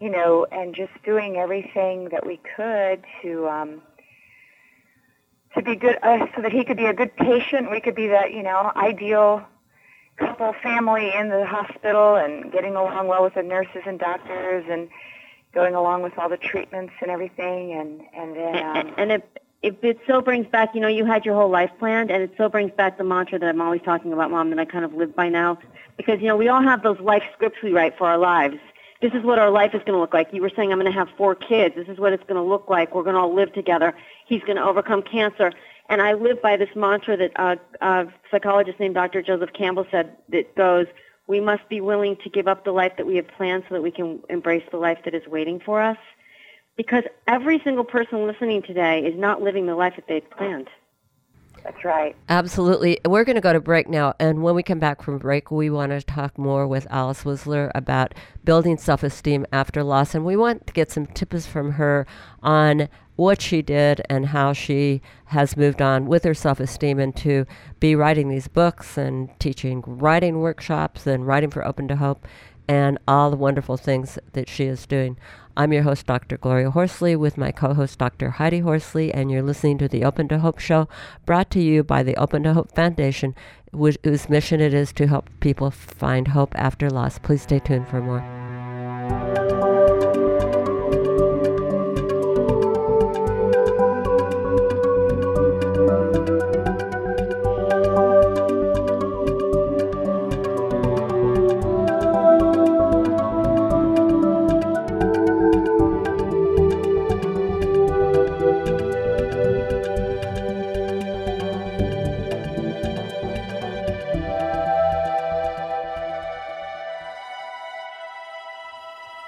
you 0.00 0.08
know, 0.08 0.46
and 0.50 0.74
just 0.74 0.92
doing 1.04 1.36
everything 1.36 2.08
that 2.08 2.26
we 2.26 2.38
could 2.56 3.04
to 3.22 3.48
um 3.48 3.82
to 5.54 5.62
be 5.62 5.74
good 5.76 5.98
uh, 6.02 6.26
so 6.34 6.42
that 6.42 6.52
he 6.52 6.64
could 6.64 6.76
be 6.76 6.86
a 6.86 6.94
good 6.94 7.14
patient, 7.16 7.70
we 7.70 7.80
could 7.80 7.94
be 7.94 8.06
that, 8.08 8.32
you 8.32 8.42
know, 8.42 8.72
ideal 8.76 9.44
couple 10.20 10.54
family 10.62 11.12
in 11.14 11.28
the 11.28 11.44
hospital 11.46 12.14
and 12.16 12.52
getting 12.52 12.76
along 12.76 13.08
well 13.08 13.22
with 13.22 13.34
the 13.34 13.42
nurses 13.42 13.82
and 13.86 13.98
doctors 13.98 14.64
and 14.70 14.88
going 15.52 15.74
along 15.74 16.02
with 16.02 16.16
all 16.18 16.28
the 16.28 16.36
treatments 16.36 16.92
and 17.00 17.10
everything 17.10 17.72
and 17.72 18.02
and 18.14 18.36
then 18.36 18.56
um 18.56 18.76
and, 18.76 18.94
and 18.98 19.12
it 19.12 19.40
it, 19.62 19.78
it 19.82 19.98
so 20.06 20.22
brings 20.22 20.46
back, 20.46 20.74
you 20.74 20.80
know, 20.80 20.88
you 20.88 21.04
had 21.04 21.26
your 21.26 21.34
whole 21.34 21.50
life 21.50 21.70
planned, 21.78 22.10
and 22.10 22.22
it 22.22 22.32
so 22.38 22.48
brings 22.48 22.72
back 22.72 22.96
the 22.96 23.04
mantra 23.04 23.38
that 23.38 23.48
I'm 23.48 23.60
always 23.60 23.82
talking 23.82 24.12
about, 24.12 24.30
Mom, 24.30 24.48
that 24.50 24.58
I 24.58 24.64
kind 24.64 24.84
of 24.84 24.94
live 24.94 25.14
by 25.14 25.28
now. 25.28 25.58
Because, 25.98 26.18
you 26.20 26.28
know, 26.28 26.36
we 26.36 26.48
all 26.48 26.62
have 26.62 26.82
those 26.82 26.98
life 26.98 27.22
scripts 27.34 27.58
we 27.62 27.72
write 27.72 27.98
for 27.98 28.08
our 28.08 28.16
lives. 28.16 28.56
This 29.02 29.12
is 29.12 29.22
what 29.22 29.38
our 29.38 29.50
life 29.50 29.74
is 29.74 29.80
going 29.80 29.92
to 29.92 29.98
look 29.98 30.14
like. 30.14 30.28
You 30.32 30.40
were 30.40 30.50
saying 30.54 30.72
I'm 30.72 30.78
going 30.78 30.90
to 30.90 30.98
have 30.98 31.08
four 31.16 31.34
kids. 31.34 31.74
This 31.74 31.88
is 31.88 31.98
what 31.98 32.12
it's 32.14 32.22
going 32.24 32.36
to 32.36 32.42
look 32.42 32.70
like. 32.70 32.94
We're 32.94 33.02
going 33.02 33.16
to 33.16 33.20
all 33.20 33.34
live 33.34 33.52
together. 33.52 33.94
He's 34.26 34.42
going 34.42 34.56
to 34.56 34.64
overcome 34.64 35.02
cancer. 35.02 35.52
And 35.90 36.00
I 36.00 36.14
live 36.14 36.40
by 36.40 36.56
this 36.56 36.70
mantra 36.76 37.16
that 37.16 37.32
uh, 37.34 37.56
a 37.80 38.06
psychologist 38.30 38.78
named 38.78 38.94
Dr. 38.94 39.22
Joseph 39.22 39.50
Campbell 39.52 39.86
said 39.90 40.16
that 40.28 40.54
goes, 40.54 40.86
we 41.26 41.40
must 41.40 41.68
be 41.68 41.80
willing 41.80 42.16
to 42.22 42.30
give 42.30 42.48
up 42.48 42.64
the 42.64 42.72
life 42.72 42.92
that 42.96 43.06
we 43.06 43.16
have 43.16 43.28
planned 43.36 43.64
so 43.68 43.74
that 43.74 43.82
we 43.82 43.90
can 43.90 44.20
embrace 44.30 44.64
the 44.70 44.76
life 44.78 44.98
that 45.04 45.14
is 45.14 45.26
waiting 45.26 45.60
for 45.60 45.82
us 45.82 45.98
because 46.76 47.04
every 47.26 47.60
single 47.62 47.84
person 47.84 48.26
listening 48.26 48.62
today 48.62 49.00
is 49.00 49.18
not 49.18 49.42
living 49.42 49.66
the 49.66 49.74
life 49.74 49.94
that 49.96 50.06
they've 50.08 50.30
planned. 50.30 50.68
That's 51.62 51.84
right. 51.84 52.16
Absolutely. 52.28 53.00
We're 53.06 53.24
going 53.24 53.34
to 53.34 53.42
go 53.42 53.52
to 53.52 53.60
break 53.60 53.88
now. 53.88 54.14
And 54.18 54.42
when 54.42 54.54
we 54.54 54.62
come 54.62 54.78
back 54.78 55.02
from 55.02 55.18
break, 55.18 55.50
we 55.50 55.68
want 55.68 55.92
to 55.92 56.00
talk 56.00 56.38
more 56.38 56.66
with 56.66 56.86
Alice 56.88 57.24
Wisler 57.24 57.70
about 57.74 58.14
building 58.44 58.78
self 58.78 59.02
esteem 59.02 59.44
after 59.52 59.82
loss. 59.82 60.14
And 60.14 60.24
we 60.24 60.36
want 60.36 60.66
to 60.68 60.72
get 60.72 60.90
some 60.90 61.06
tips 61.06 61.46
from 61.46 61.72
her 61.72 62.06
on 62.42 62.88
what 63.20 63.42
she 63.42 63.60
did 63.60 64.00
and 64.08 64.24
how 64.26 64.50
she 64.50 65.02
has 65.26 65.54
moved 65.54 65.82
on 65.82 66.06
with 66.06 66.24
her 66.24 66.32
self 66.32 66.58
esteem 66.58 66.98
and 66.98 67.14
to 67.14 67.44
be 67.78 67.94
writing 67.94 68.30
these 68.30 68.48
books 68.48 68.96
and 68.96 69.28
teaching 69.38 69.84
writing 69.86 70.40
workshops 70.40 71.06
and 71.06 71.26
writing 71.26 71.50
for 71.50 71.66
Open 71.66 71.86
to 71.88 71.96
Hope 71.96 72.26
and 72.66 72.98
all 73.06 73.30
the 73.30 73.36
wonderful 73.36 73.76
things 73.76 74.18
that 74.32 74.48
she 74.48 74.64
is 74.64 74.86
doing. 74.86 75.18
I'm 75.54 75.70
your 75.70 75.82
host, 75.82 76.06
Dr. 76.06 76.38
Gloria 76.38 76.70
Horsley, 76.70 77.14
with 77.14 77.36
my 77.36 77.52
co 77.52 77.74
host, 77.74 77.98
Dr. 77.98 78.30
Heidi 78.30 78.60
Horsley, 78.60 79.12
and 79.12 79.30
you're 79.30 79.42
listening 79.42 79.76
to 79.78 79.88
the 79.88 80.02
Open 80.02 80.26
to 80.28 80.38
Hope 80.38 80.58
Show, 80.58 80.88
brought 81.26 81.50
to 81.50 81.60
you 81.60 81.84
by 81.84 82.02
the 82.02 82.16
Open 82.16 82.44
to 82.44 82.54
Hope 82.54 82.74
Foundation, 82.74 83.34
which, 83.70 83.98
whose 84.02 84.30
mission 84.30 84.62
it 84.62 84.72
is 84.72 84.94
to 84.94 85.06
help 85.06 85.28
people 85.40 85.70
find 85.70 86.28
hope 86.28 86.54
after 86.56 86.88
loss. 86.88 87.18
Please 87.18 87.42
stay 87.42 87.58
tuned 87.58 87.88
for 87.88 88.00
more. 88.00 88.69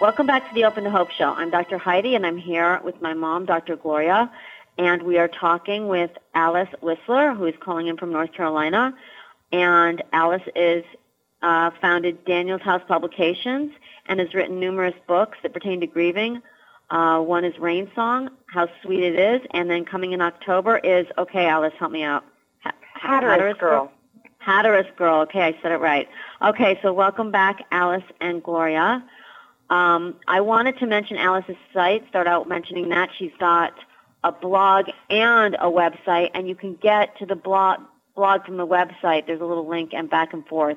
Welcome 0.03 0.27
back 0.27 0.49
to 0.49 0.55
the 0.57 0.65
Open 0.65 0.83
to 0.83 0.91
Hope 0.91 1.13
Show. 1.13 1.33
I'm 1.33 1.51
Dr. 1.51 1.79
Heidi, 1.79 2.17
and 2.17 2.27
I'm 2.27 2.37
here 2.37 2.81
with 2.83 3.01
my 3.01 3.15
mom, 3.15 3.47
Dr. 3.47 3.77
Gloria, 3.77 4.33
and 4.77 5.01
we 5.05 5.17
are 5.17 5.29
talking 5.29 5.87
with 5.87 6.11
Alice 6.35 6.69
Wisler, 6.83 7.37
who 7.37 7.47
is 7.47 7.55
calling 7.61 7.87
in 7.87 7.97
from 7.97 8.11
North 8.11 8.33
Carolina. 8.33 8.97
And 9.53 10.03
Alice 10.13 10.43
is 10.57 10.83
uh, 11.41 11.71
founded 11.81 12.25
Daniel's 12.25 12.63
House 12.63 12.83
Publications 12.89 13.71
and 14.07 14.19
has 14.19 14.35
written 14.35 14.59
numerous 14.59 14.97
books 15.07 15.39
that 15.45 15.53
pertain 15.53 15.79
to 15.83 15.87
grieving. 15.87 16.43
Uh, 16.91 17.21
one 17.21 17.45
is 17.45 17.57
Rain 17.61 17.89
Song, 17.95 18.31
How 18.47 18.67
Sweet 18.83 19.05
It 19.05 19.17
Is, 19.17 19.47
and 19.53 19.71
then 19.71 19.85
coming 19.85 20.11
in 20.11 20.21
October 20.21 20.79
is, 20.79 21.07
okay, 21.17 21.47
Alice, 21.47 21.75
help 21.79 21.93
me 21.93 22.03
out. 22.03 22.25
Hatteras, 22.95 23.31
Hatteras 23.31 23.59
Girl. 23.59 23.93
Hatteras 24.39 24.87
Girl. 24.97 25.21
Okay, 25.21 25.43
I 25.43 25.57
said 25.63 25.71
it 25.71 25.79
right. 25.79 26.09
Okay, 26.45 26.81
so 26.83 26.93
welcome 26.93 27.31
back, 27.31 27.65
Alice 27.71 28.03
and 28.21 28.43
Gloria. 28.43 29.05
Um, 29.73 30.17
I 30.29 30.43
wanted 30.43 30.79
to 30.81 30.87
mention 30.87 31.17
Alice's 31.17 31.57
site, 31.73 32.07
start 32.11 32.27
out 32.27 32.47
mentioning 32.47 32.91
that. 32.91 33.09
She's 33.19 33.33
got 33.41 33.73
a 34.23 34.31
blog 34.31 34.91
and 35.09 35.55
a 35.55 35.71
website, 35.71 36.31
and 36.35 36.47
you 36.47 36.55
can 36.55 36.75
get 36.75 37.17
to 37.21 37.27
the 37.27 37.37
blog, 37.37 37.81
blog 38.15 38.45
from 38.45 38.59
the 38.59 38.67
website. 38.67 39.27
There's 39.27 39.41
a 39.41 39.47
little 39.47 39.67
link 39.67 39.95
and 39.95 40.11
back 40.11 40.35
and 40.35 40.47
forth. 40.47 40.77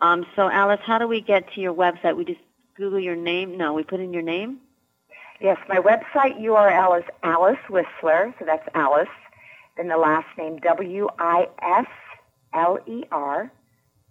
Um, 0.00 0.24
so, 0.34 0.48
Alice, 0.48 0.80
how 0.82 0.96
do 0.96 1.06
we 1.06 1.20
get 1.20 1.52
to 1.52 1.60
your 1.60 1.74
website? 1.74 2.16
We 2.16 2.24
just 2.24 2.40
Google 2.74 3.00
your 3.00 3.16
name? 3.16 3.58
No, 3.58 3.74
we 3.74 3.82
put 3.82 4.00
in 4.00 4.14
your 4.14 4.22
name? 4.22 4.60
Yes, 5.38 5.58
my 5.68 5.76
website 5.76 6.40
URL 6.40 7.00
is 7.00 7.04
Alice 7.22 7.58
Wisler, 7.68 8.32
so 8.38 8.46
that's 8.46 8.66
Alice, 8.74 9.10
then 9.76 9.88
the 9.88 9.98
last 9.98 10.28
name 10.38 10.56
W-I-S-L-E-R 10.56 11.52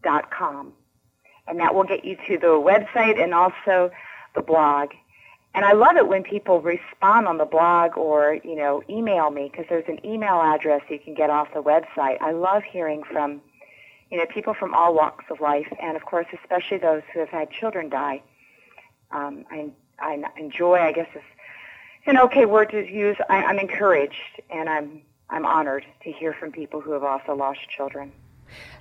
dot 0.04 0.30
com. 0.30 0.74
And 1.48 1.60
that 1.60 1.74
will 1.74 1.86
get 1.86 2.06
you 2.06 2.18
to 2.28 2.38
the 2.38 2.50
website 2.50 3.20
and 3.20 3.34
also 3.34 3.90
the 4.36 4.42
blog. 4.42 4.92
And 5.54 5.66
I 5.66 5.74
love 5.74 5.98
it 5.98 6.08
when 6.08 6.24
people 6.24 6.62
respond 6.62 7.28
on 7.28 7.38
the 7.38 7.46
blog 7.46 7.98
or, 7.98 8.40
you 8.44 8.56
know, 8.56 8.84
email 8.90 9.32
me 9.32 9.50
because 9.52 9.66
there's 9.70 9.88
an 9.88 10.06
email 10.06 10.42
address 10.42 10.82
you 10.90 10.98
can 10.98 11.14
get 11.14 11.30
off 11.30 11.50
the 11.54 11.62
website. 11.62 12.22
I 12.22 12.32
love 12.32 12.64
hearing 12.64 13.04
from, 13.04 13.42
you 14.10 14.18
know, 14.18 14.26
people 14.34 14.54
from 14.54 14.74
all 14.74 14.94
walks 14.94 15.26
of 15.30 15.42
life 15.42 15.68
and, 15.82 15.98
of 15.98 16.06
course, 16.06 16.28
especially 16.42 16.78
those 16.78 17.02
who 17.14 17.20
have 17.20 17.30
had 17.30 17.52
children 17.52 17.90
die. 17.90 18.22
Um, 19.12 19.44
I, 19.52 19.70
I 20.00 20.24
enjoy, 20.38 20.76
I 20.76 20.94
guess, 20.94 21.10
is 21.16 21.22
an 22.06 22.18
okay 22.18 22.46
word 22.46 22.72
to 22.72 22.90
use. 22.90 23.18
I, 23.30 23.44
I'm 23.44 23.60
encouraged 23.60 24.42
and 24.50 24.70
I'm, 24.70 25.02
I'm 25.30 25.46
honored 25.46 25.86
to 26.04 26.12
hear 26.14 26.34
from 26.34 26.54
people 26.54 26.80
who 26.80 26.94
have 26.94 27.04
also 27.04 27.36
lost 27.36 27.60
children. 27.70 28.14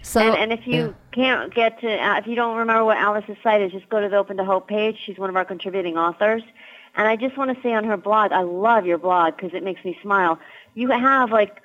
So, 0.03 0.21
and, 0.21 0.37
and 0.37 0.53
if 0.53 0.67
you 0.67 0.87
yeah. 0.87 0.93
can't 1.13 1.55
get 1.55 1.81
to, 1.81 1.89
uh, 1.89 2.19
if 2.19 2.27
you 2.27 2.35
don't 2.35 2.57
remember 2.57 2.85
what 2.85 2.97
Alice's 2.97 3.37
site 3.43 3.61
is, 3.61 3.73
just 3.73 3.89
go 3.89 4.01
to 4.01 4.09
the 4.09 4.17
Open 4.17 4.37
to 4.39 4.45
Hope 4.45 4.69
page. 4.69 4.97
She's 5.05 5.19
one 5.19 5.31
of 5.31 5.37
our 5.37 5.45
contributing 5.45 5.97
authors. 5.97 6.43
And 6.97 7.07
I 7.07 7.17
just 7.17 7.37
want 7.37 7.55
to 7.55 7.63
say 7.63 7.75
on 7.75 7.85
her 7.85 7.97
blog, 7.97 8.33
I 8.33 8.43
love 8.43 8.87
your 8.87 8.99
blog 8.99 9.37
because 9.37 9.55
it 9.55 9.63
makes 9.63 9.85
me 9.85 9.97
smile. 10.03 10.39
You 10.75 10.91
have 10.91 11.31
like, 11.31 11.63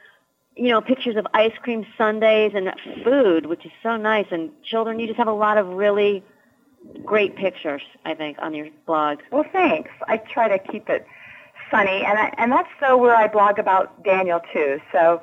you 0.56 0.70
know, 0.70 0.82
pictures 0.82 1.16
of 1.16 1.26
ice 1.34 1.54
cream 1.62 1.86
sundaes 1.98 2.52
and 2.54 2.72
food, 3.04 3.48
which 3.48 3.66
is 3.66 3.72
so 3.82 3.98
nice. 3.98 4.28
And 4.32 4.52
children, 4.64 5.00
you 5.00 5.08
just 5.08 5.18
have 5.18 5.28
a 5.28 5.34
lot 5.34 5.58
of 5.58 5.68
really 5.68 6.24
great 7.04 7.36
pictures, 7.36 7.82
I 8.06 8.14
think, 8.14 8.38
on 8.40 8.54
your 8.54 8.68
blog. 8.86 9.20
Well, 9.32 9.46
thanks. 9.52 9.90
I 10.08 10.18
try 10.18 10.48
to 10.48 10.60
keep 10.72 10.90
it 10.90 11.08
funny, 11.72 12.04
and 12.06 12.20
I, 12.20 12.34
and 12.38 12.52
that's 12.52 12.70
so 12.80 12.96
where 12.96 13.16
I 13.16 13.28
blog 13.28 13.60
about 13.60 14.04
Daniel 14.04 14.42
too. 14.54 14.80
So. 14.92 15.22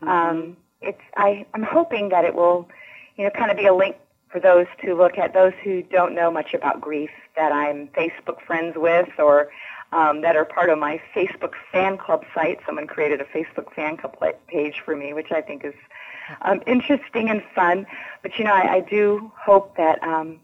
Um, 0.00 0.08
mm-hmm 0.08 0.52
it's 0.82 1.00
I, 1.16 1.46
I'm 1.54 1.62
hoping 1.62 2.08
that 2.10 2.24
it 2.24 2.34
will, 2.34 2.68
you 3.16 3.24
know, 3.24 3.30
kind 3.30 3.50
of 3.50 3.56
be 3.56 3.66
a 3.66 3.74
link 3.74 3.96
for 4.30 4.40
those 4.40 4.66
to 4.84 4.94
look 4.94 5.18
at 5.18 5.34
those 5.34 5.52
who 5.62 5.82
don't 5.82 6.14
know 6.14 6.30
much 6.30 6.54
about 6.54 6.80
grief 6.80 7.10
that 7.36 7.52
I'm 7.52 7.88
Facebook 7.88 8.40
friends 8.46 8.76
with 8.76 9.08
or 9.18 9.50
um, 9.92 10.22
that 10.22 10.36
are 10.36 10.44
part 10.44 10.70
of 10.70 10.78
my 10.78 11.00
Facebook 11.14 11.52
fan 11.70 11.98
club 11.98 12.24
site. 12.34 12.60
Someone 12.64 12.86
created 12.86 13.20
a 13.20 13.24
Facebook 13.24 13.72
fan 13.74 13.98
club 13.98 14.16
page 14.48 14.80
for 14.84 14.96
me, 14.96 15.12
which 15.12 15.30
I 15.30 15.42
think 15.42 15.64
is 15.64 15.74
um, 16.40 16.62
interesting 16.66 17.28
and 17.28 17.42
fun. 17.54 17.86
But 18.22 18.38
you 18.38 18.44
know, 18.44 18.54
I, 18.54 18.76
I 18.76 18.80
do 18.80 19.30
hope 19.38 19.76
that 19.76 20.02
um, 20.02 20.40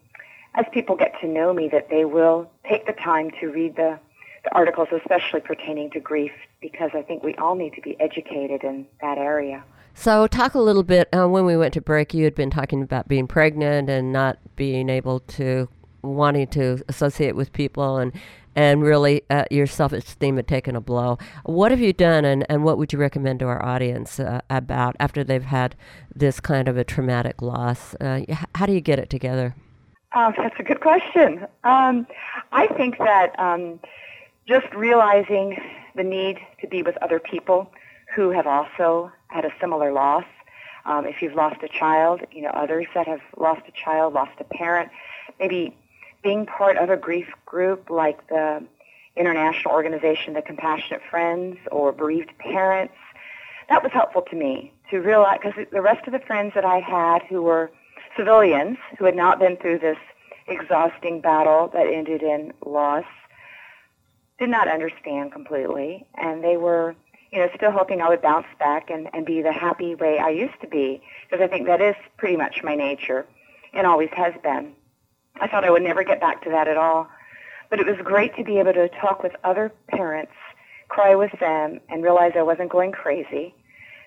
as 0.55 0.67
people 0.73 0.97
get 0.97 1.15
to 1.21 1.27
know 1.27 1.53
me, 1.53 1.69
that 1.69 1.89
they 1.89 2.05
will 2.05 2.51
take 2.69 2.87
the 2.87 2.93
time 2.93 3.31
to 3.41 3.49
read 3.49 3.77
the, 3.77 3.99
the 4.45 4.55
articles, 4.55 4.89
especially 4.93 5.41
pertaining 5.41 5.91
to 5.93 6.01
grief, 6.01 6.33
because 6.61 6.91
I 6.95 7.03
think 7.03 7.23
we 7.23 7.35
all 7.37 7.55
need 7.55 7.75
to 7.75 7.81
be 7.81 7.99
educated 8.01 8.65
in 8.65 8.87
that 9.01 9.19
area. 9.19 9.65
So, 10.01 10.29
talk 10.29 10.55
a 10.55 10.61
little 10.61 10.85
bit. 10.85 11.09
Uh, 11.13 11.27
when 11.27 11.45
we 11.45 11.57
went 11.57 11.75
to 11.75 11.81
break, 11.81 12.15
you 12.15 12.23
had 12.23 12.37
been 12.37 12.51
talking 12.51 12.83
about 12.85 13.09
being 13.09 13.27
pregnant 13.27 13.91
and 13.91 14.13
not 14.13 14.39
being 14.55 14.89
able 14.89 15.19
to, 15.19 15.69
wanting 16.03 16.47
to 16.49 16.81
associate 16.89 17.35
with 17.35 17.53
people, 17.53 17.97
and 17.97 18.13
and 18.55 18.85
really 18.85 19.23
uh, 19.29 19.43
your 19.51 19.67
self 19.67 19.93
esteem 19.93 20.37
had 20.37 20.47
taken 20.47 20.77
a 20.77 20.81
blow. 20.81 21.19
What 21.47 21.73
have 21.73 21.81
you 21.81 21.93
done, 21.93 22.25
and, 22.25 22.47
and 22.49 22.63
what 22.63 22.79
would 22.79 22.93
you 22.93 22.99
recommend 23.01 23.41
to 23.41 23.47
our 23.47 23.61
audience 23.61 24.21
uh, 24.21 24.41
about 24.49 24.95
after 25.01 25.25
they've 25.25 25.43
had 25.43 25.75
this 26.15 26.39
kind 26.39 26.69
of 26.69 26.77
a 26.77 26.85
traumatic 26.85 27.43
loss? 27.43 27.97
Uh, 27.97 28.21
how 28.55 28.67
do 28.67 28.75
you 28.75 28.81
get 28.81 29.01
it 29.01 29.11
together? 29.11 29.57
Um, 30.15 30.33
that's 30.37 30.55
a 30.61 30.63
good 30.63 30.81
question. 30.81 31.45
Um, 31.65 32.07
I 32.53 32.69
think 32.77 32.99
that 32.99 33.37
um, 33.41 33.81
just 34.47 34.73
realizing 34.77 35.61
the 35.97 36.05
need 36.05 36.39
to 36.61 36.69
be 36.69 36.85
with 36.85 36.97
other 36.99 37.19
people 37.19 37.73
who 38.15 38.31
have 38.31 38.47
also 38.47 39.11
had 39.29 39.45
a 39.45 39.51
similar 39.61 39.93
loss. 39.93 40.25
Um, 40.85 41.07
if 41.07 41.21
you've 41.21 41.35
lost 41.35 41.63
a 41.63 41.69
child, 41.69 42.23
you 42.33 42.43
know, 42.43 42.51
others 42.51 42.87
that 42.95 43.07
have 43.07 43.21
lost 43.37 43.63
a 43.69 43.73
child, 43.73 44.15
lost 44.15 44.33
a 44.41 44.45
parent, 44.45 44.91
maybe 45.39 45.77
being 46.23 46.47
part 46.47 46.77
of 46.77 46.91
a 46.91 46.97
grief 46.97 47.29
group 47.47 47.91
like 47.91 48.27
the 48.29 48.63
international 49.17 49.75
organization, 49.75 50.35
the 50.35 50.43
Compassionate 50.43 51.03
Friends, 51.11 51.59
or 51.71 51.93
bereaved 51.93 52.37
parents, 52.39 52.95
that 53.69 53.83
was 53.83 53.93
helpful 53.93 54.23
to 54.23 54.37
me 54.37 54.73
to 54.91 54.99
realize, 54.99 55.39
because 55.43 55.67
the 55.71 55.83
rest 55.83 56.07
of 56.07 56.13
the 56.13 56.21
friends 56.21 56.53
that 56.55 56.65
I 56.65 56.81
had 56.81 57.23
who 57.23 57.43
were 57.43 57.71
civilians, 58.17 58.79
who 58.99 59.05
had 59.05 59.17
not 59.17 59.39
been 59.39 59.57
through 59.57 59.81
this 59.81 59.99
exhausting 60.47 61.21
battle 61.21 61.69
that 61.75 61.87
ended 61.87 62.23
in 62.23 62.53
loss, 62.65 63.05
did 64.39 64.49
not 64.49 64.69
understand 64.69 65.33
completely, 65.33 66.07
and 66.15 66.43
they 66.43 66.57
were 66.57 66.95
you 67.31 67.39
know, 67.39 67.49
still 67.55 67.71
hoping 67.71 68.01
I 68.01 68.09
would 68.09 68.23
bounce 68.23 68.47
back 68.59 68.91
and, 68.91 69.09
and 69.13 69.27
be 69.27 69.43
the 69.43 69.53
happy 69.53 69.95
way 69.95 70.19
I 70.19 70.31
used 70.31 70.61
to 70.63 70.67
be, 70.67 71.03
because 71.29 71.43
I 71.43 71.49
think 71.49 71.67
that 71.67 71.81
is 71.81 71.95
pretty 72.17 72.37
much 72.37 72.63
my 72.63 72.75
nature 72.75 73.27
and 73.73 73.87
always 73.87 74.11
has 74.13 74.35
been. 74.43 74.73
I 75.41 75.47
thought 75.47 75.65
I 75.65 75.71
would 75.71 75.83
never 75.83 76.03
get 76.05 76.21
back 76.21 76.43
to 76.45 76.51
that 76.51 76.69
at 76.69 76.77
all. 76.77 77.09
But 77.71 77.81
it 77.81 77.87
was 77.87 77.97
great 78.03 78.35
to 78.37 78.45
be 78.45 78.59
able 78.59 78.73
to 78.73 78.89
talk 78.89 79.23
with 79.23 79.33
other 79.45 79.71
parents, 79.89 80.33
cry 80.89 81.15
with 81.15 81.33
them, 81.39 81.81
and 81.91 82.03
realize 82.03 82.33
I 82.35 82.43
wasn't 82.43 82.71
going 82.71 82.93
crazy. 82.93 83.55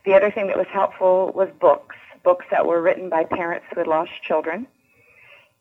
The 0.03 0.15
other 0.15 0.31
thing 0.31 0.47
that 0.47 0.57
was 0.57 0.67
helpful 0.71 1.31
was 1.35 1.49
books, 1.59 1.95
books 2.23 2.45
that 2.49 2.65
were 2.65 2.81
written 2.81 3.09
by 3.09 3.23
parents 3.23 3.67
who 3.71 3.79
had 3.79 3.87
lost 3.87 4.11
children. 4.23 4.65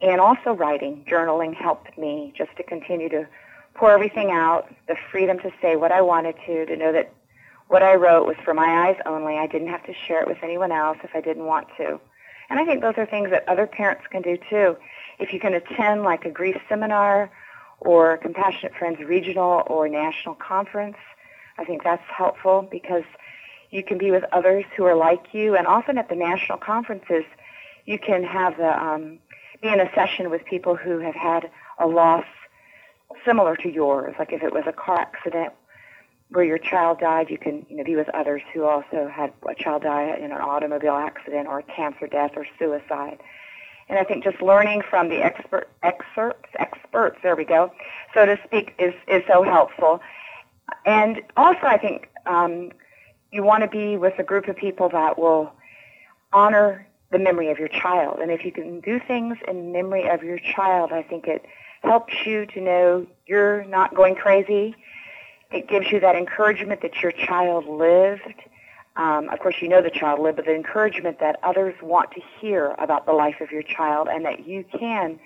And 0.00 0.19
also 0.19 0.52
writing, 0.52 1.05
journaling 1.07 1.55
helped 1.55 1.99
me 1.99 2.33
just 2.35 2.57
to 2.57 2.62
continue 2.62 3.11
to 3.11 3.29
pour 3.75 3.93
everything 3.93 4.31
out, 4.31 4.75
the 4.88 4.97
freedom 5.11 5.38
to 5.40 5.50
say 5.61 5.76
what 5.76 5.93
I 5.93 6.00
wanted 6.00 6.37
to, 6.47 6.64
to 6.67 6.76
know 6.76 6.93
that 6.93 7.12
what 7.70 7.84
I 7.84 7.94
wrote 7.94 8.26
was 8.26 8.34
for 8.44 8.52
my 8.52 8.88
eyes 8.88 8.96
only. 9.06 9.38
I 9.38 9.46
didn't 9.46 9.68
have 9.68 9.86
to 9.86 9.94
share 9.94 10.20
it 10.20 10.26
with 10.26 10.38
anyone 10.42 10.72
else 10.72 10.98
if 11.04 11.10
I 11.14 11.20
didn't 11.20 11.44
want 11.44 11.68
to. 11.76 12.00
And 12.50 12.58
I 12.58 12.64
think 12.64 12.82
those 12.82 12.94
are 12.96 13.06
things 13.06 13.30
that 13.30 13.48
other 13.48 13.68
parents 13.68 14.02
can 14.10 14.22
do 14.22 14.36
too. 14.50 14.76
If 15.20 15.32
you 15.32 15.38
can 15.38 15.54
attend 15.54 16.02
like 16.02 16.24
a 16.24 16.30
grief 16.30 16.56
seminar 16.68 17.30
or 17.78 18.16
Compassionate 18.16 18.74
Friends 18.74 18.98
regional 18.98 19.62
or 19.68 19.88
national 19.88 20.34
conference, 20.34 20.96
I 21.58 21.64
think 21.64 21.84
that's 21.84 22.02
helpful 22.08 22.66
because 22.68 23.04
you 23.70 23.84
can 23.84 23.98
be 23.98 24.10
with 24.10 24.24
others 24.32 24.64
who 24.76 24.84
are 24.86 24.96
like 24.96 25.32
you. 25.32 25.54
And 25.54 25.68
often 25.68 25.96
at 25.96 26.08
the 26.08 26.16
national 26.16 26.58
conferences, 26.58 27.22
you 27.86 28.00
can 28.00 28.24
have 28.24 28.56
the, 28.56 28.84
um, 28.84 29.20
be 29.62 29.68
in 29.68 29.78
a 29.78 29.88
session 29.94 30.28
with 30.28 30.44
people 30.44 30.74
who 30.74 30.98
have 30.98 31.14
had 31.14 31.48
a 31.78 31.86
loss 31.86 32.26
similar 33.24 33.54
to 33.58 33.70
yours. 33.70 34.16
Like 34.18 34.32
if 34.32 34.42
it 34.42 34.52
was 34.52 34.64
a 34.66 34.72
car 34.72 34.98
accident 34.98 35.52
where 36.30 36.44
your 36.44 36.58
child 36.58 37.00
died, 37.00 37.28
you 37.28 37.38
can 37.38 37.66
you 37.68 37.76
know 37.76 37.84
be 37.84 37.96
with 37.96 38.08
others 38.10 38.42
who 38.54 38.64
also 38.64 39.08
had 39.12 39.32
a 39.49 39.54
child 39.54 39.82
die 39.82 40.16
in 40.16 40.32
an 40.32 40.32
automobile 40.32 40.94
accident 40.94 41.49
or 41.49 41.58
a 41.58 41.62
cancer 41.62 42.06
death 42.06 42.32
or 42.37 42.46
suicide. 42.58 43.18
And 43.88 43.99
I 43.99 44.04
think 44.04 44.22
just 44.22 44.40
learning 44.40 44.82
from 44.88 45.08
the 45.08 45.16
expert 45.16 45.68
excerpts, 45.82 46.49
experts, 46.56 47.18
there 47.22 47.34
we 47.34 47.44
go, 47.44 47.72
so 48.14 48.25
to 48.25 48.38
speak, 48.44 48.75
is 48.78 48.94
is 49.08 49.22
so 49.26 49.42
helpful. 49.42 50.00
And 50.87 51.20
also, 51.37 51.62
I 51.62 51.78
think 51.78 52.08
um, 52.26 52.70
you 53.32 53.42
want 53.42 53.64
to 53.64 53.68
be 53.68 53.96
with 53.96 54.18
a 54.18 54.22
group 54.22 54.46
of 54.46 54.56
people 54.56 54.88
that 54.90 55.18
will 55.18 55.52
honor 56.32 56.87
the 57.10 57.18
memory 57.18 57.50
of 57.50 57.58
your 57.58 57.68
child. 57.68 58.20
And 58.20 58.30
if 58.30 58.44
you 58.44 58.52
can 58.52 58.78
do 58.80 59.00
things 59.00 59.37
in 59.49 59.72
memory 59.72 60.08
of 60.08 60.22
your 60.22 60.38
child, 60.38 60.92
I 60.92 61.02
think 61.02 61.26
it 61.26 61.44
helps 61.82 62.14
you 62.25 62.46
to 62.46 62.60
know 62.60 63.06
you're 63.26 63.64
not 63.64 63.96
going 63.96 64.14
crazy 64.14 64.76
it 65.52 65.69
gives 65.69 65.90
you 65.90 66.00
that 66.00 66.16
encouragement 66.16 66.83
that 66.83 67.02
your 67.02 67.12
child 67.12 67.66
lived. 67.66 68.35
Um, 68.97 69.28
of 69.30 69.38
course, 69.38 69.57
you 69.61 69.69
know 69.69 69.83
the 69.83 69.90
child 69.90 70.21
lived, 70.21 70.37
but 70.37 70.47
the 70.47 70.54
encouragement 70.54 71.21
that 71.21 71.38
others 71.42 71.75
want 71.83 72.11
to 72.12 72.21
hear 72.40 72.75
about 72.78 73.07
the 73.07 73.12
life 73.12 73.40
of 73.40 73.50
your 73.50 73.62
child 73.62 74.09
and 74.11 74.25
that 74.25 74.47
you 74.47 74.64
can 74.78 75.19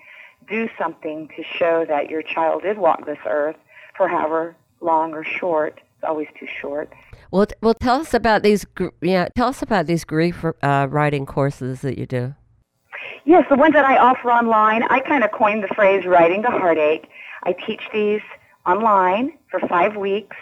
do 0.47 0.69
something 0.77 1.27
to 1.35 1.43
show 1.43 1.85
that 1.87 2.09
your 2.09 2.21
child 2.21 2.61
did 2.61 2.77
walk 2.77 3.05
this 3.05 3.17
earth 3.25 3.55
for 3.97 4.07
however 4.07 4.55
long 4.81 5.13
or 5.13 5.23
short. 5.23 5.81
It's 5.97 6.07
always 6.07 6.27
too 6.39 6.47
short. 6.61 6.91
Well, 7.31 7.47
t- 7.47 7.55
well, 7.61 7.73
tell 7.73 8.01
us 8.01 8.13
about 8.13 8.43
these. 8.43 8.65
Yeah, 9.01 9.29
tell 9.35 9.47
us 9.47 9.61
about 9.61 9.87
these 9.87 10.03
grief 10.05 10.45
uh, 10.45 10.87
writing 10.89 11.25
courses 11.25 11.81
that 11.81 11.97
you 11.97 12.05
do. 12.05 12.35
Yes, 13.25 13.45
the 13.49 13.55
ones 13.55 13.73
that 13.73 13.85
I 13.85 13.97
offer 13.97 14.31
online. 14.31 14.83
I 14.83 14.99
kind 14.99 15.23
of 15.23 15.31
coined 15.31 15.63
the 15.63 15.73
phrase 15.73 16.05
"writing 16.05 16.43
the 16.43 16.51
heartache." 16.51 17.09
I 17.43 17.53
teach 17.53 17.81
these 17.91 18.21
online 18.65 19.37
for 19.49 19.59
five 19.67 19.95
weeks. 19.95 20.37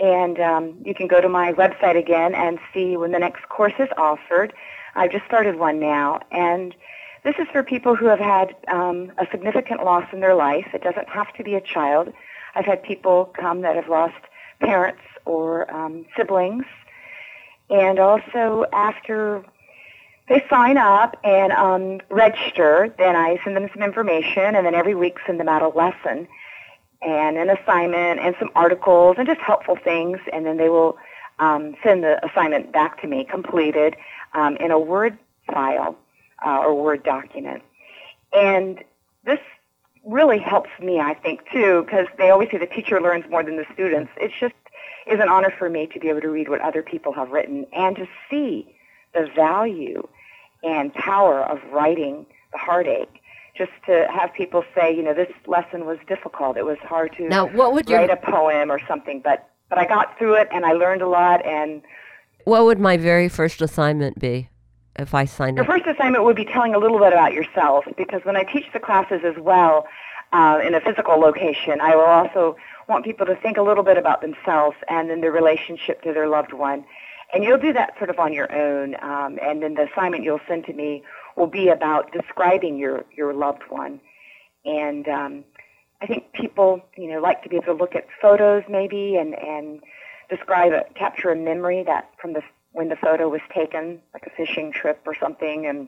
And 0.00 0.40
um, 0.40 0.74
you 0.84 0.94
can 0.94 1.06
go 1.06 1.20
to 1.20 1.28
my 1.28 1.52
website 1.52 1.96
again 1.96 2.34
and 2.34 2.58
see 2.72 2.96
when 2.96 3.12
the 3.12 3.18
next 3.18 3.48
course 3.48 3.74
is 3.78 3.88
offered. 3.96 4.52
I've 4.94 5.12
just 5.12 5.24
started 5.26 5.56
one 5.56 5.78
now. 5.78 6.20
And 6.32 6.74
this 7.22 7.34
is 7.38 7.46
for 7.52 7.62
people 7.62 7.94
who 7.94 8.06
have 8.06 8.18
had 8.18 8.56
um, 8.68 9.12
a 9.18 9.26
significant 9.30 9.84
loss 9.84 10.04
in 10.12 10.20
their 10.20 10.34
life. 10.34 10.66
It 10.74 10.82
doesn't 10.82 11.08
have 11.08 11.32
to 11.34 11.44
be 11.44 11.54
a 11.54 11.60
child. 11.60 12.12
I've 12.54 12.66
had 12.66 12.82
people 12.82 13.32
come 13.38 13.62
that 13.62 13.76
have 13.76 13.88
lost 13.88 14.20
parents 14.60 15.02
or 15.24 15.72
um, 15.74 16.06
siblings. 16.16 16.64
And 17.70 17.98
also 17.98 18.66
after 18.72 19.44
they 20.28 20.44
sign 20.50 20.76
up 20.76 21.16
and 21.22 21.52
um, 21.52 22.00
register, 22.10 22.94
then 22.98 23.14
I 23.14 23.38
send 23.44 23.56
them 23.56 23.68
some 23.72 23.82
information, 23.82 24.54
and 24.56 24.66
then 24.66 24.74
every 24.74 24.94
week 24.94 25.18
send 25.26 25.38
them 25.38 25.48
out 25.48 25.62
a 25.62 25.68
lesson 25.68 26.26
and 27.04 27.36
an 27.36 27.50
assignment 27.50 28.20
and 28.20 28.34
some 28.38 28.50
articles 28.54 29.16
and 29.18 29.26
just 29.26 29.40
helpful 29.40 29.76
things, 29.76 30.18
and 30.32 30.46
then 30.46 30.56
they 30.56 30.68
will 30.68 30.96
um, 31.38 31.74
send 31.82 32.02
the 32.02 32.24
assignment 32.24 32.72
back 32.72 33.00
to 33.02 33.06
me 33.06 33.24
completed 33.24 33.96
um, 34.32 34.56
in 34.56 34.70
a 34.70 34.78
Word 34.78 35.18
file 35.52 35.96
uh, 36.44 36.58
or 36.58 36.74
Word 36.74 37.02
document. 37.02 37.62
And 38.32 38.82
this 39.24 39.40
really 40.04 40.38
helps 40.38 40.70
me, 40.80 41.00
I 41.00 41.14
think, 41.14 41.40
too, 41.50 41.82
because 41.84 42.06
they 42.18 42.30
always 42.30 42.50
say 42.50 42.58
the 42.58 42.66
teacher 42.66 43.00
learns 43.00 43.24
more 43.30 43.42
than 43.42 43.56
the 43.56 43.66
students. 43.72 44.10
It's 44.16 44.34
just 44.38 44.54
is 45.06 45.20
an 45.20 45.28
honor 45.28 45.52
for 45.58 45.68
me 45.68 45.86
to 45.86 46.00
be 46.00 46.08
able 46.08 46.22
to 46.22 46.30
read 46.30 46.48
what 46.48 46.60
other 46.62 46.82
people 46.82 47.12
have 47.12 47.30
written 47.30 47.66
and 47.74 47.94
to 47.96 48.06
see 48.30 48.74
the 49.12 49.28
value 49.36 50.06
and 50.62 50.94
power 50.94 51.42
of 51.42 51.60
writing 51.70 52.24
the 52.52 52.58
heartache 52.58 53.20
just 53.56 53.72
to 53.86 54.06
have 54.12 54.32
people 54.34 54.64
say, 54.74 54.94
you 54.94 55.02
know, 55.02 55.14
this 55.14 55.32
lesson 55.46 55.86
was 55.86 55.98
difficult. 56.08 56.56
It 56.56 56.64
was 56.64 56.78
hard 56.82 57.14
to 57.16 57.28
now, 57.28 57.46
what 57.46 57.72
would 57.72 57.88
write 57.88 58.10
a 58.10 58.16
poem 58.16 58.70
or 58.70 58.80
something, 58.86 59.20
but 59.22 59.48
but 59.68 59.78
I 59.78 59.86
got 59.86 60.18
through 60.18 60.34
it 60.34 60.48
and 60.52 60.66
I 60.66 60.72
learned 60.72 61.02
a 61.02 61.08
lot. 61.08 61.44
And 61.46 61.82
what 62.44 62.64
would 62.64 62.78
my 62.78 62.96
very 62.96 63.28
first 63.28 63.62
assignment 63.62 64.18
be 64.18 64.50
if 64.96 65.14
I 65.14 65.24
signed 65.24 65.56
Your 65.56 65.64
up? 65.64 65.68
Your 65.68 65.78
first 65.78 65.96
assignment 65.96 66.24
would 66.24 66.36
be 66.36 66.44
telling 66.44 66.74
a 66.74 66.78
little 66.78 66.98
bit 66.98 67.12
about 67.12 67.32
yourself, 67.32 67.84
because 67.96 68.22
when 68.24 68.36
I 68.36 68.44
teach 68.44 68.66
the 68.72 68.80
classes 68.80 69.22
as 69.24 69.36
well 69.38 69.86
uh, 70.32 70.60
in 70.64 70.74
a 70.74 70.80
physical 70.80 71.18
location, 71.18 71.80
I 71.80 71.96
will 71.96 72.02
also 72.04 72.56
want 72.88 73.04
people 73.04 73.24
to 73.26 73.36
think 73.36 73.56
a 73.56 73.62
little 73.62 73.84
bit 73.84 73.96
about 73.96 74.20
themselves 74.20 74.76
and 74.88 75.08
then 75.08 75.20
their 75.22 75.32
relationship 75.32 76.02
to 76.02 76.12
their 76.12 76.28
loved 76.28 76.52
one. 76.52 76.84
And 77.32 77.42
you'll 77.42 77.58
do 77.58 77.72
that 77.72 77.96
sort 77.98 78.10
of 78.10 78.18
on 78.18 78.32
your 78.32 78.52
own. 78.54 78.96
Um, 79.00 79.38
and 79.42 79.62
then 79.62 79.74
the 79.74 79.88
assignment 79.90 80.22
you'll 80.22 80.40
send 80.46 80.66
to 80.66 80.72
me 80.72 81.02
will 81.36 81.46
be 81.46 81.68
about 81.68 82.12
describing 82.12 82.78
your, 82.78 83.04
your 83.16 83.32
loved 83.32 83.62
one. 83.68 84.00
And 84.64 85.08
um, 85.08 85.44
I 86.00 86.06
think 86.06 86.32
people, 86.32 86.82
you 86.96 87.08
know, 87.10 87.20
like 87.20 87.42
to 87.42 87.48
be 87.48 87.56
able 87.56 87.66
to 87.66 87.72
look 87.74 87.94
at 87.94 88.06
photos 88.20 88.62
maybe 88.68 89.16
and, 89.16 89.34
and 89.34 89.80
describe 90.28 90.72
it, 90.72 90.92
capture 90.94 91.30
a 91.30 91.36
memory 91.36 91.82
that 91.84 92.10
from 92.20 92.32
the 92.32 92.42
when 92.72 92.88
the 92.88 92.96
photo 92.96 93.28
was 93.28 93.40
taken, 93.54 94.00
like 94.12 94.26
a 94.26 94.30
fishing 94.30 94.72
trip 94.72 95.00
or 95.06 95.14
something, 95.14 95.64
and 95.64 95.86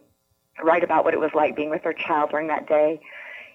write 0.62 0.84
about 0.84 1.04
what 1.04 1.14
it 1.14 1.20
was 1.20 1.32
like 1.34 1.56
being 1.56 1.68
with 1.68 1.82
their 1.82 1.92
child 1.92 2.30
during 2.30 2.46
that 2.46 2.68
day. 2.68 3.00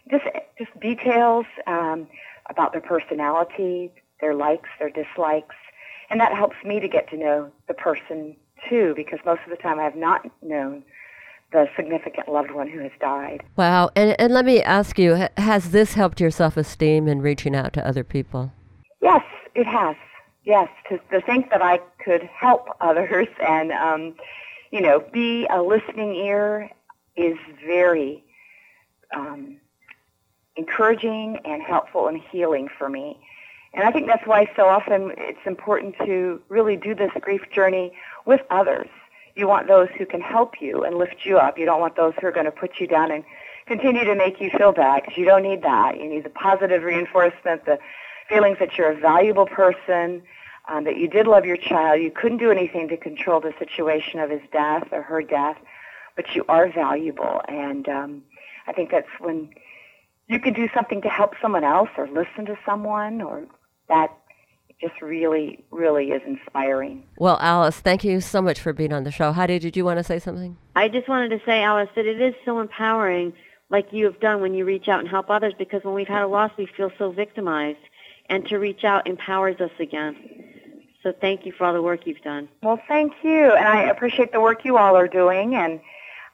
Just 0.10 0.26
just 0.58 0.78
details 0.80 1.46
um, 1.66 2.08
about 2.50 2.74
their 2.74 2.82
personality, 2.82 3.92
their 4.20 4.34
likes, 4.34 4.70
their 4.80 4.90
dislikes, 4.90 5.56
and 6.10 6.20
that 6.20 6.34
helps 6.34 6.58
me 6.66 6.80
to 6.80 6.90
get 6.90 7.10
to 7.10 7.18
know 7.18 7.52
the 7.68 7.74
person 7.74 8.36
too, 8.70 8.94
because 8.96 9.20
most 9.26 9.42
of 9.46 9.50
the 9.50 9.56
time 9.56 9.80
I 9.80 9.84
have 9.84 9.96
not 9.96 10.30
known 10.42 10.84
the 11.52 11.68
significant 11.76 12.30
loved 12.30 12.52
one 12.52 12.70
who 12.70 12.80
has 12.80 12.92
died. 13.00 13.44
Wow. 13.56 13.90
And, 13.96 14.16
and 14.20 14.34
let 14.34 14.46
me 14.46 14.62
ask 14.64 14.98
you, 14.98 15.28
has 15.38 15.72
this 15.72 15.94
helped 15.94 16.22
your 16.22 16.32
self 16.32 16.58
esteem 16.58 17.08
in 17.08 17.22
reaching 17.22 17.56
out 17.56 17.74
to 17.74 17.86
other 17.88 18.04
people? 18.04 18.52
Yes, 19.02 19.24
it 19.56 19.68
has. 19.68 19.96
Yes, 20.44 20.70
to, 20.90 20.98
to 21.12 21.22
think 21.22 21.50
that 21.52 21.62
I 21.62 21.80
could 22.04 22.24
help 22.24 22.70
others 22.82 23.28
and, 23.46 23.72
um, 23.72 24.16
you 24.72 24.82
know, 24.82 25.04
be 25.12 25.46
a 25.48 25.62
listening 25.62 26.16
ear 26.16 26.70
is 27.16 27.38
very 27.66 28.24
um, 29.14 29.58
encouraging 30.56 31.40
and 31.44 31.62
helpful 31.62 32.08
and 32.08 32.22
healing 32.32 32.70
for 32.78 32.90
me. 32.90 33.20
And 33.74 33.84
I 33.84 33.92
think 33.92 34.08
that's 34.08 34.26
why 34.26 34.50
so 34.56 34.68
often 34.68 35.14
it's 35.18 35.46
important 35.46 35.96
to 36.06 36.42
really 36.50 36.76
do 36.76 36.96
this 36.96 37.12
grief 37.22 37.42
journey 37.54 37.94
with 38.26 38.42
others 38.50 38.88
you 39.36 39.48
want 39.48 39.68
those 39.68 39.90
who 39.98 40.06
can 40.06 40.22
help 40.22 40.62
you 40.62 40.84
and 40.84 40.98
lift 40.98 41.26
you 41.26 41.38
up. 41.38 41.58
You 41.58 41.66
don't 41.66 41.80
want 41.80 41.96
those 41.96 42.14
who 42.20 42.28
are 42.28 42.32
going 42.32 42.46
to 42.46 42.52
put 42.52 42.80
you 42.80 42.88
down 42.88 43.12
and 43.12 43.24
continue 43.66 44.04
to 44.04 44.16
make 44.16 44.42
you 44.42 44.50
feel 44.50 44.72
bad 44.72 45.04
because 45.04 45.18
you 45.18 45.26
don't 45.26 45.44
need 45.44 45.64
that. 45.64 45.98
You 46.00 46.10
need 46.10 46.24
the 46.24 46.30
positive 46.30 46.84
reinforcement, 46.84 47.66
the 47.66 47.80
feelings 48.28 48.58
that 48.60 48.78
you're 48.78 48.92
a 48.92 49.00
valuable 49.00 49.46
person, 49.46 50.24
um, 50.70 50.84
that 50.86 50.98
you 50.98 51.08
did 51.08 51.28
love 51.28 51.46
your 51.46 51.58
child. 51.58 52.02
You 52.02 52.12
couldn't 52.12 52.38
do 52.38 52.52
anything 52.52 52.88
to 52.90 52.98
control 52.98 53.40
the 53.40 53.54
situation 53.60 54.20
of 54.20 54.30
his 54.30 54.42
death 54.52 54.88
or 54.92 55.02
her 55.02 55.22
death, 55.22 55.58
but 56.16 56.36
you 56.36 56.46
are 56.48 56.72
valuable. 56.72 57.42
And 57.48 57.88
um, 57.88 58.24
I 58.68 58.74
think 58.74 58.92
that's 58.92 59.08
when 59.20 59.50
you 60.28 60.40
can 60.40 60.54
do 60.54 60.70
something 60.74 61.02
to 61.02 61.10
help 61.10 61.34
someone 61.42 61.64
else 61.64 61.90
or 61.98 62.08
listen 62.08 62.46
to 62.46 62.58
someone 62.66 63.22
or 63.22 63.46
that 63.90 64.18
just 64.82 65.02
really, 65.02 65.64
really 65.72 66.12
is 66.12 66.22
inspiring. 66.26 67.04
Well, 67.18 67.38
Alice, 67.40 67.80
thank 67.80 68.04
you 68.04 68.20
so 68.20 68.42
much 68.42 68.60
for 68.60 68.74
being 68.74 68.92
on 68.92 69.04
the 69.04 69.12
show. 69.12 69.32
Heidi, 69.32 69.60
did 69.60 69.78
you 69.78 69.86
want 69.86 70.00
to 70.00 70.04
say 70.04 70.20
something? 70.20 70.58
I 70.76 70.88
just 70.88 71.08
wanted 71.08 71.30
to 71.30 71.46
say, 71.46 71.62
Alice, 71.62 71.90
that 71.96 72.06
it 72.06 72.20
is 72.20 72.34
so 72.44 72.60
empowering, 72.60 73.34
like 73.70 73.94
you 73.94 74.06
have 74.06 74.20
done 74.20 74.42
when 74.42 74.54
you 74.54 74.66
reach 74.66 74.88
out 74.88 75.00
and 75.00 75.08
help 75.08 75.30
others, 75.30 75.54
because 75.58 75.84
when 75.84 75.94
we've 75.94 76.08
had 76.08 76.24
a 76.24 76.28
loss, 76.28 76.52
we 76.58 76.66
feel 76.66 76.92
so 76.98 77.12
victimized. 77.12 77.80
And 78.28 78.48
to 78.48 78.58
reach 78.58 78.84
out 78.84 79.08
empowers 79.08 79.60
us 79.60 79.72
again. 79.80 80.16
So 81.04 81.12
thank 81.12 81.46
you 81.46 81.52
for 81.52 81.66
all 81.66 81.74
the 81.74 81.82
work 81.82 82.06
you've 82.06 82.22
done. 82.22 82.48
Well, 82.64 82.80
thank 82.88 83.14
you, 83.24 83.52
and 83.52 83.68
I 83.68 83.84
appreciate 83.84 84.32
the 84.32 84.42
work 84.42 84.64
you 84.64 84.78
all 84.78 84.96
are 84.96 85.08
doing, 85.08 85.56
and 85.56 85.80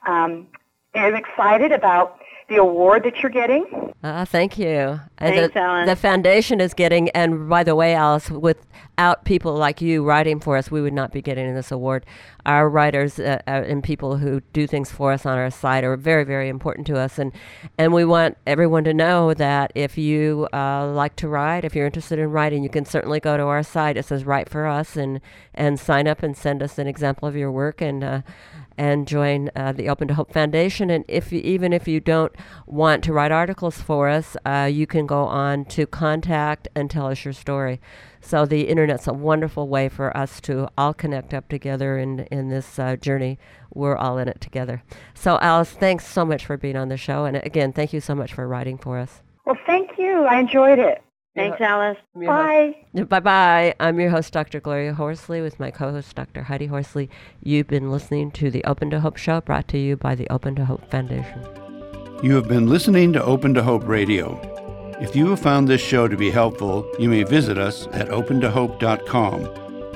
um, 0.06 0.48
I'm 0.94 1.16
excited 1.16 1.72
about 1.72 2.20
the 2.50 2.56
award 2.56 3.04
that 3.04 3.22
you're 3.22 3.32
getting. 3.32 3.66
Uh, 4.04 4.24
thank 4.24 4.58
you. 4.58 5.02
And 5.18 5.36
Thanks, 5.36 5.54
the, 5.54 5.60
Alice. 5.60 5.90
the 5.90 5.96
foundation 5.96 6.62
is 6.62 6.74
getting, 6.74 7.10
and 7.10 7.50
by 7.50 7.64
the 7.64 7.76
way, 7.76 7.94
Alice, 7.94 8.30
without 8.30 9.26
people 9.26 9.56
like 9.56 9.82
you 9.82 10.04
writing 10.04 10.40
for 10.40 10.56
us, 10.56 10.72
we 10.72 10.82
would 10.82 10.94
not 10.94 11.12
be 11.12 11.22
getting 11.22 11.54
this 11.56 11.72
award. 11.72 12.06
Our 12.46 12.70
writers 12.70 13.20
uh, 13.20 13.42
uh, 13.48 13.50
and 13.50 13.84
people 13.84 14.18
who 14.18 14.42
do 14.54 14.66
things 14.66 14.90
for 14.92 15.12
us 15.12 15.26
on 15.26 15.38
our 15.38 15.50
site 15.50 15.84
are 15.84 15.98
very, 15.98 16.24
very 16.24 16.48
important 16.48 16.88
to 16.88 16.98
us, 16.98 17.20
and 17.20 17.34
and 17.78 17.92
we 17.92 18.06
want 18.06 18.38
everyone 18.46 18.86
to 18.86 18.94
know 18.94 19.34
that 19.34 19.72
if 19.76 19.98
you 19.98 20.48
uh, 20.54 20.88
like 20.88 21.18
to 21.18 21.28
write, 21.28 21.66
if 21.66 21.76
you're 21.76 21.88
interested 21.88 22.18
in 22.20 22.32
writing, 22.32 22.64
you 22.64 22.70
can 22.70 22.86
certainly 22.86 23.20
go 23.20 23.36
to 23.36 23.44
our 23.44 23.64
site. 23.64 23.98
It 23.98 24.06
says 24.06 24.24
"Write 24.24 24.48
for 24.48 24.68
Us" 24.68 24.96
and 24.96 25.20
and 25.54 25.78
sign 25.80 26.08
up 26.08 26.24
and 26.24 26.38
send 26.38 26.64
us 26.64 26.78
an 26.78 26.88
example 26.88 27.28
of 27.28 27.36
your 27.36 27.52
work 27.52 27.82
and. 27.82 28.24
And 28.78 29.08
join 29.08 29.50
uh, 29.56 29.72
the 29.72 29.90
Open 29.90 30.08
to 30.08 30.14
Hope 30.14 30.32
Foundation. 30.32 30.92
And 30.92 31.04
if 31.08 31.32
you, 31.32 31.40
even 31.40 31.74
if 31.74 31.88
you 31.88 32.00
don't 32.00 32.32
want 32.68 33.04
to 33.06 33.14
write 33.14 33.32
articles 33.32 33.82
for 33.82 34.08
us, 34.08 34.38
uh, 34.46 34.70
you 34.72 34.86
can 34.86 35.08
go 35.08 35.24
on 35.24 35.66
to 35.66 35.88
contact 35.88 36.68
and 36.76 36.90
tell 36.90 37.08
us 37.08 37.26
your 37.26 37.34
story. 37.34 37.82
So 38.22 38.46
the 38.46 38.68
internet's 38.68 39.08
a 39.08 39.14
wonderful 39.14 39.68
way 39.68 39.90
for 39.90 40.16
us 40.16 40.42
to 40.42 40.68
all 40.78 40.94
connect 40.94 41.34
up 41.34 41.50
together 41.50 41.98
in 41.98 42.20
in 42.32 42.50
this 42.50 42.78
uh, 42.78 42.96
journey. 42.98 43.40
We're 43.74 43.98
all 43.98 44.18
in 44.18 44.28
it 44.28 44.42
together. 44.42 44.84
So 45.14 45.40
Alice, 45.42 45.72
thanks 45.72 46.06
so 46.06 46.26
much 46.26 46.46
for 46.46 46.58
being 46.58 46.76
on 46.76 46.90
the 46.90 46.98
show, 46.98 47.26
and 47.26 47.38
again, 47.38 47.74
thank 47.74 47.94
you 47.94 48.02
so 48.02 48.14
much 48.16 48.34
for 48.34 48.48
writing 48.48 48.78
for 48.78 49.00
us. 49.00 49.22
Well, 49.46 49.58
thank 49.66 49.98
you. 49.98 50.26
I 50.26 50.40
enjoyed 50.40 50.80
it. 50.80 51.02
Thanks, 51.38 51.62
Alice. 51.62 51.98
Bye. 52.16 52.76
Bye 52.96 53.20
bye. 53.20 53.76
I'm 53.80 54.00
your 54.00 54.10
host, 54.10 54.34
Dr. 54.34 54.60
Gloria 54.60 54.96
Horsley, 54.96 55.40
with 55.40 55.60
my 55.60 55.70
co 55.70 55.92
host, 55.92 56.16
Dr. 56.16 56.42
Heidi 56.42 56.66
Horsley. 56.66 57.12
You've 57.44 57.68
been 57.68 57.92
listening 57.92 58.32
to 58.32 58.50
the 58.50 58.64
Open 58.64 58.90
to 58.90 59.00
Hope 59.00 59.18
Show, 59.18 59.42
brought 59.42 59.68
to 59.68 59.78
you 59.78 59.96
by 59.96 60.16
the 60.16 60.28
Open 60.30 60.56
to 60.56 60.66
Hope 60.66 60.90
Foundation. 60.90 61.48
You 62.24 62.34
have 62.34 62.48
been 62.48 62.68
listening 62.68 63.14
to 63.14 63.24
Open 63.24 63.54
to 63.54 63.62
Hope 63.62 63.88
Radio. 63.88 64.42
If 65.00 65.16
you 65.16 65.28
have 65.28 65.40
found 65.40 65.68
this 65.68 65.80
show 65.80 66.08
to 66.08 66.18
be 66.18 66.32
helpful, 66.32 66.92
you 66.98 67.08
may 67.08 67.22
visit 67.22 67.60
us 67.60 67.86
at 67.92 68.08
opentohope.com, 68.08 69.42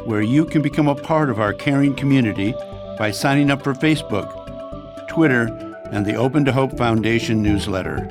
where 0.05 0.21
you 0.21 0.45
can 0.45 0.61
become 0.61 0.87
a 0.87 0.93
part 0.93 1.31
of 1.31 1.39
our 1.39 1.53
caring 1.53 1.95
community 1.95 2.53
by 2.99 3.09
signing 3.09 3.49
up 3.49 3.63
for 3.63 3.73
Facebook, 3.73 5.07
Twitter, 5.07 5.45
and 5.91 6.05
the 6.05 6.13
Open 6.13 6.45
to 6.45 6.51
Hope 6.51 6.77
Foundation 6.77 7.41
newsletter. 7.41 8.07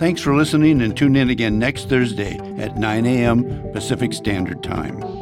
Thanks 0.00 0.22
for 0.22 0.34
listening 0.34 0.80
and 0.80 0.96
tune 0.96 1.14
in 1.14 1.28
again 1.28 1.58
next 1.58 1.90
Thursday 1.90 2.38
at 2.56 2.78
9 2.78 3.04
a.m. 3.04 3.70
Pacific 3.70 4.14
Standard 4.14 4.62
Time. 4.62 5.19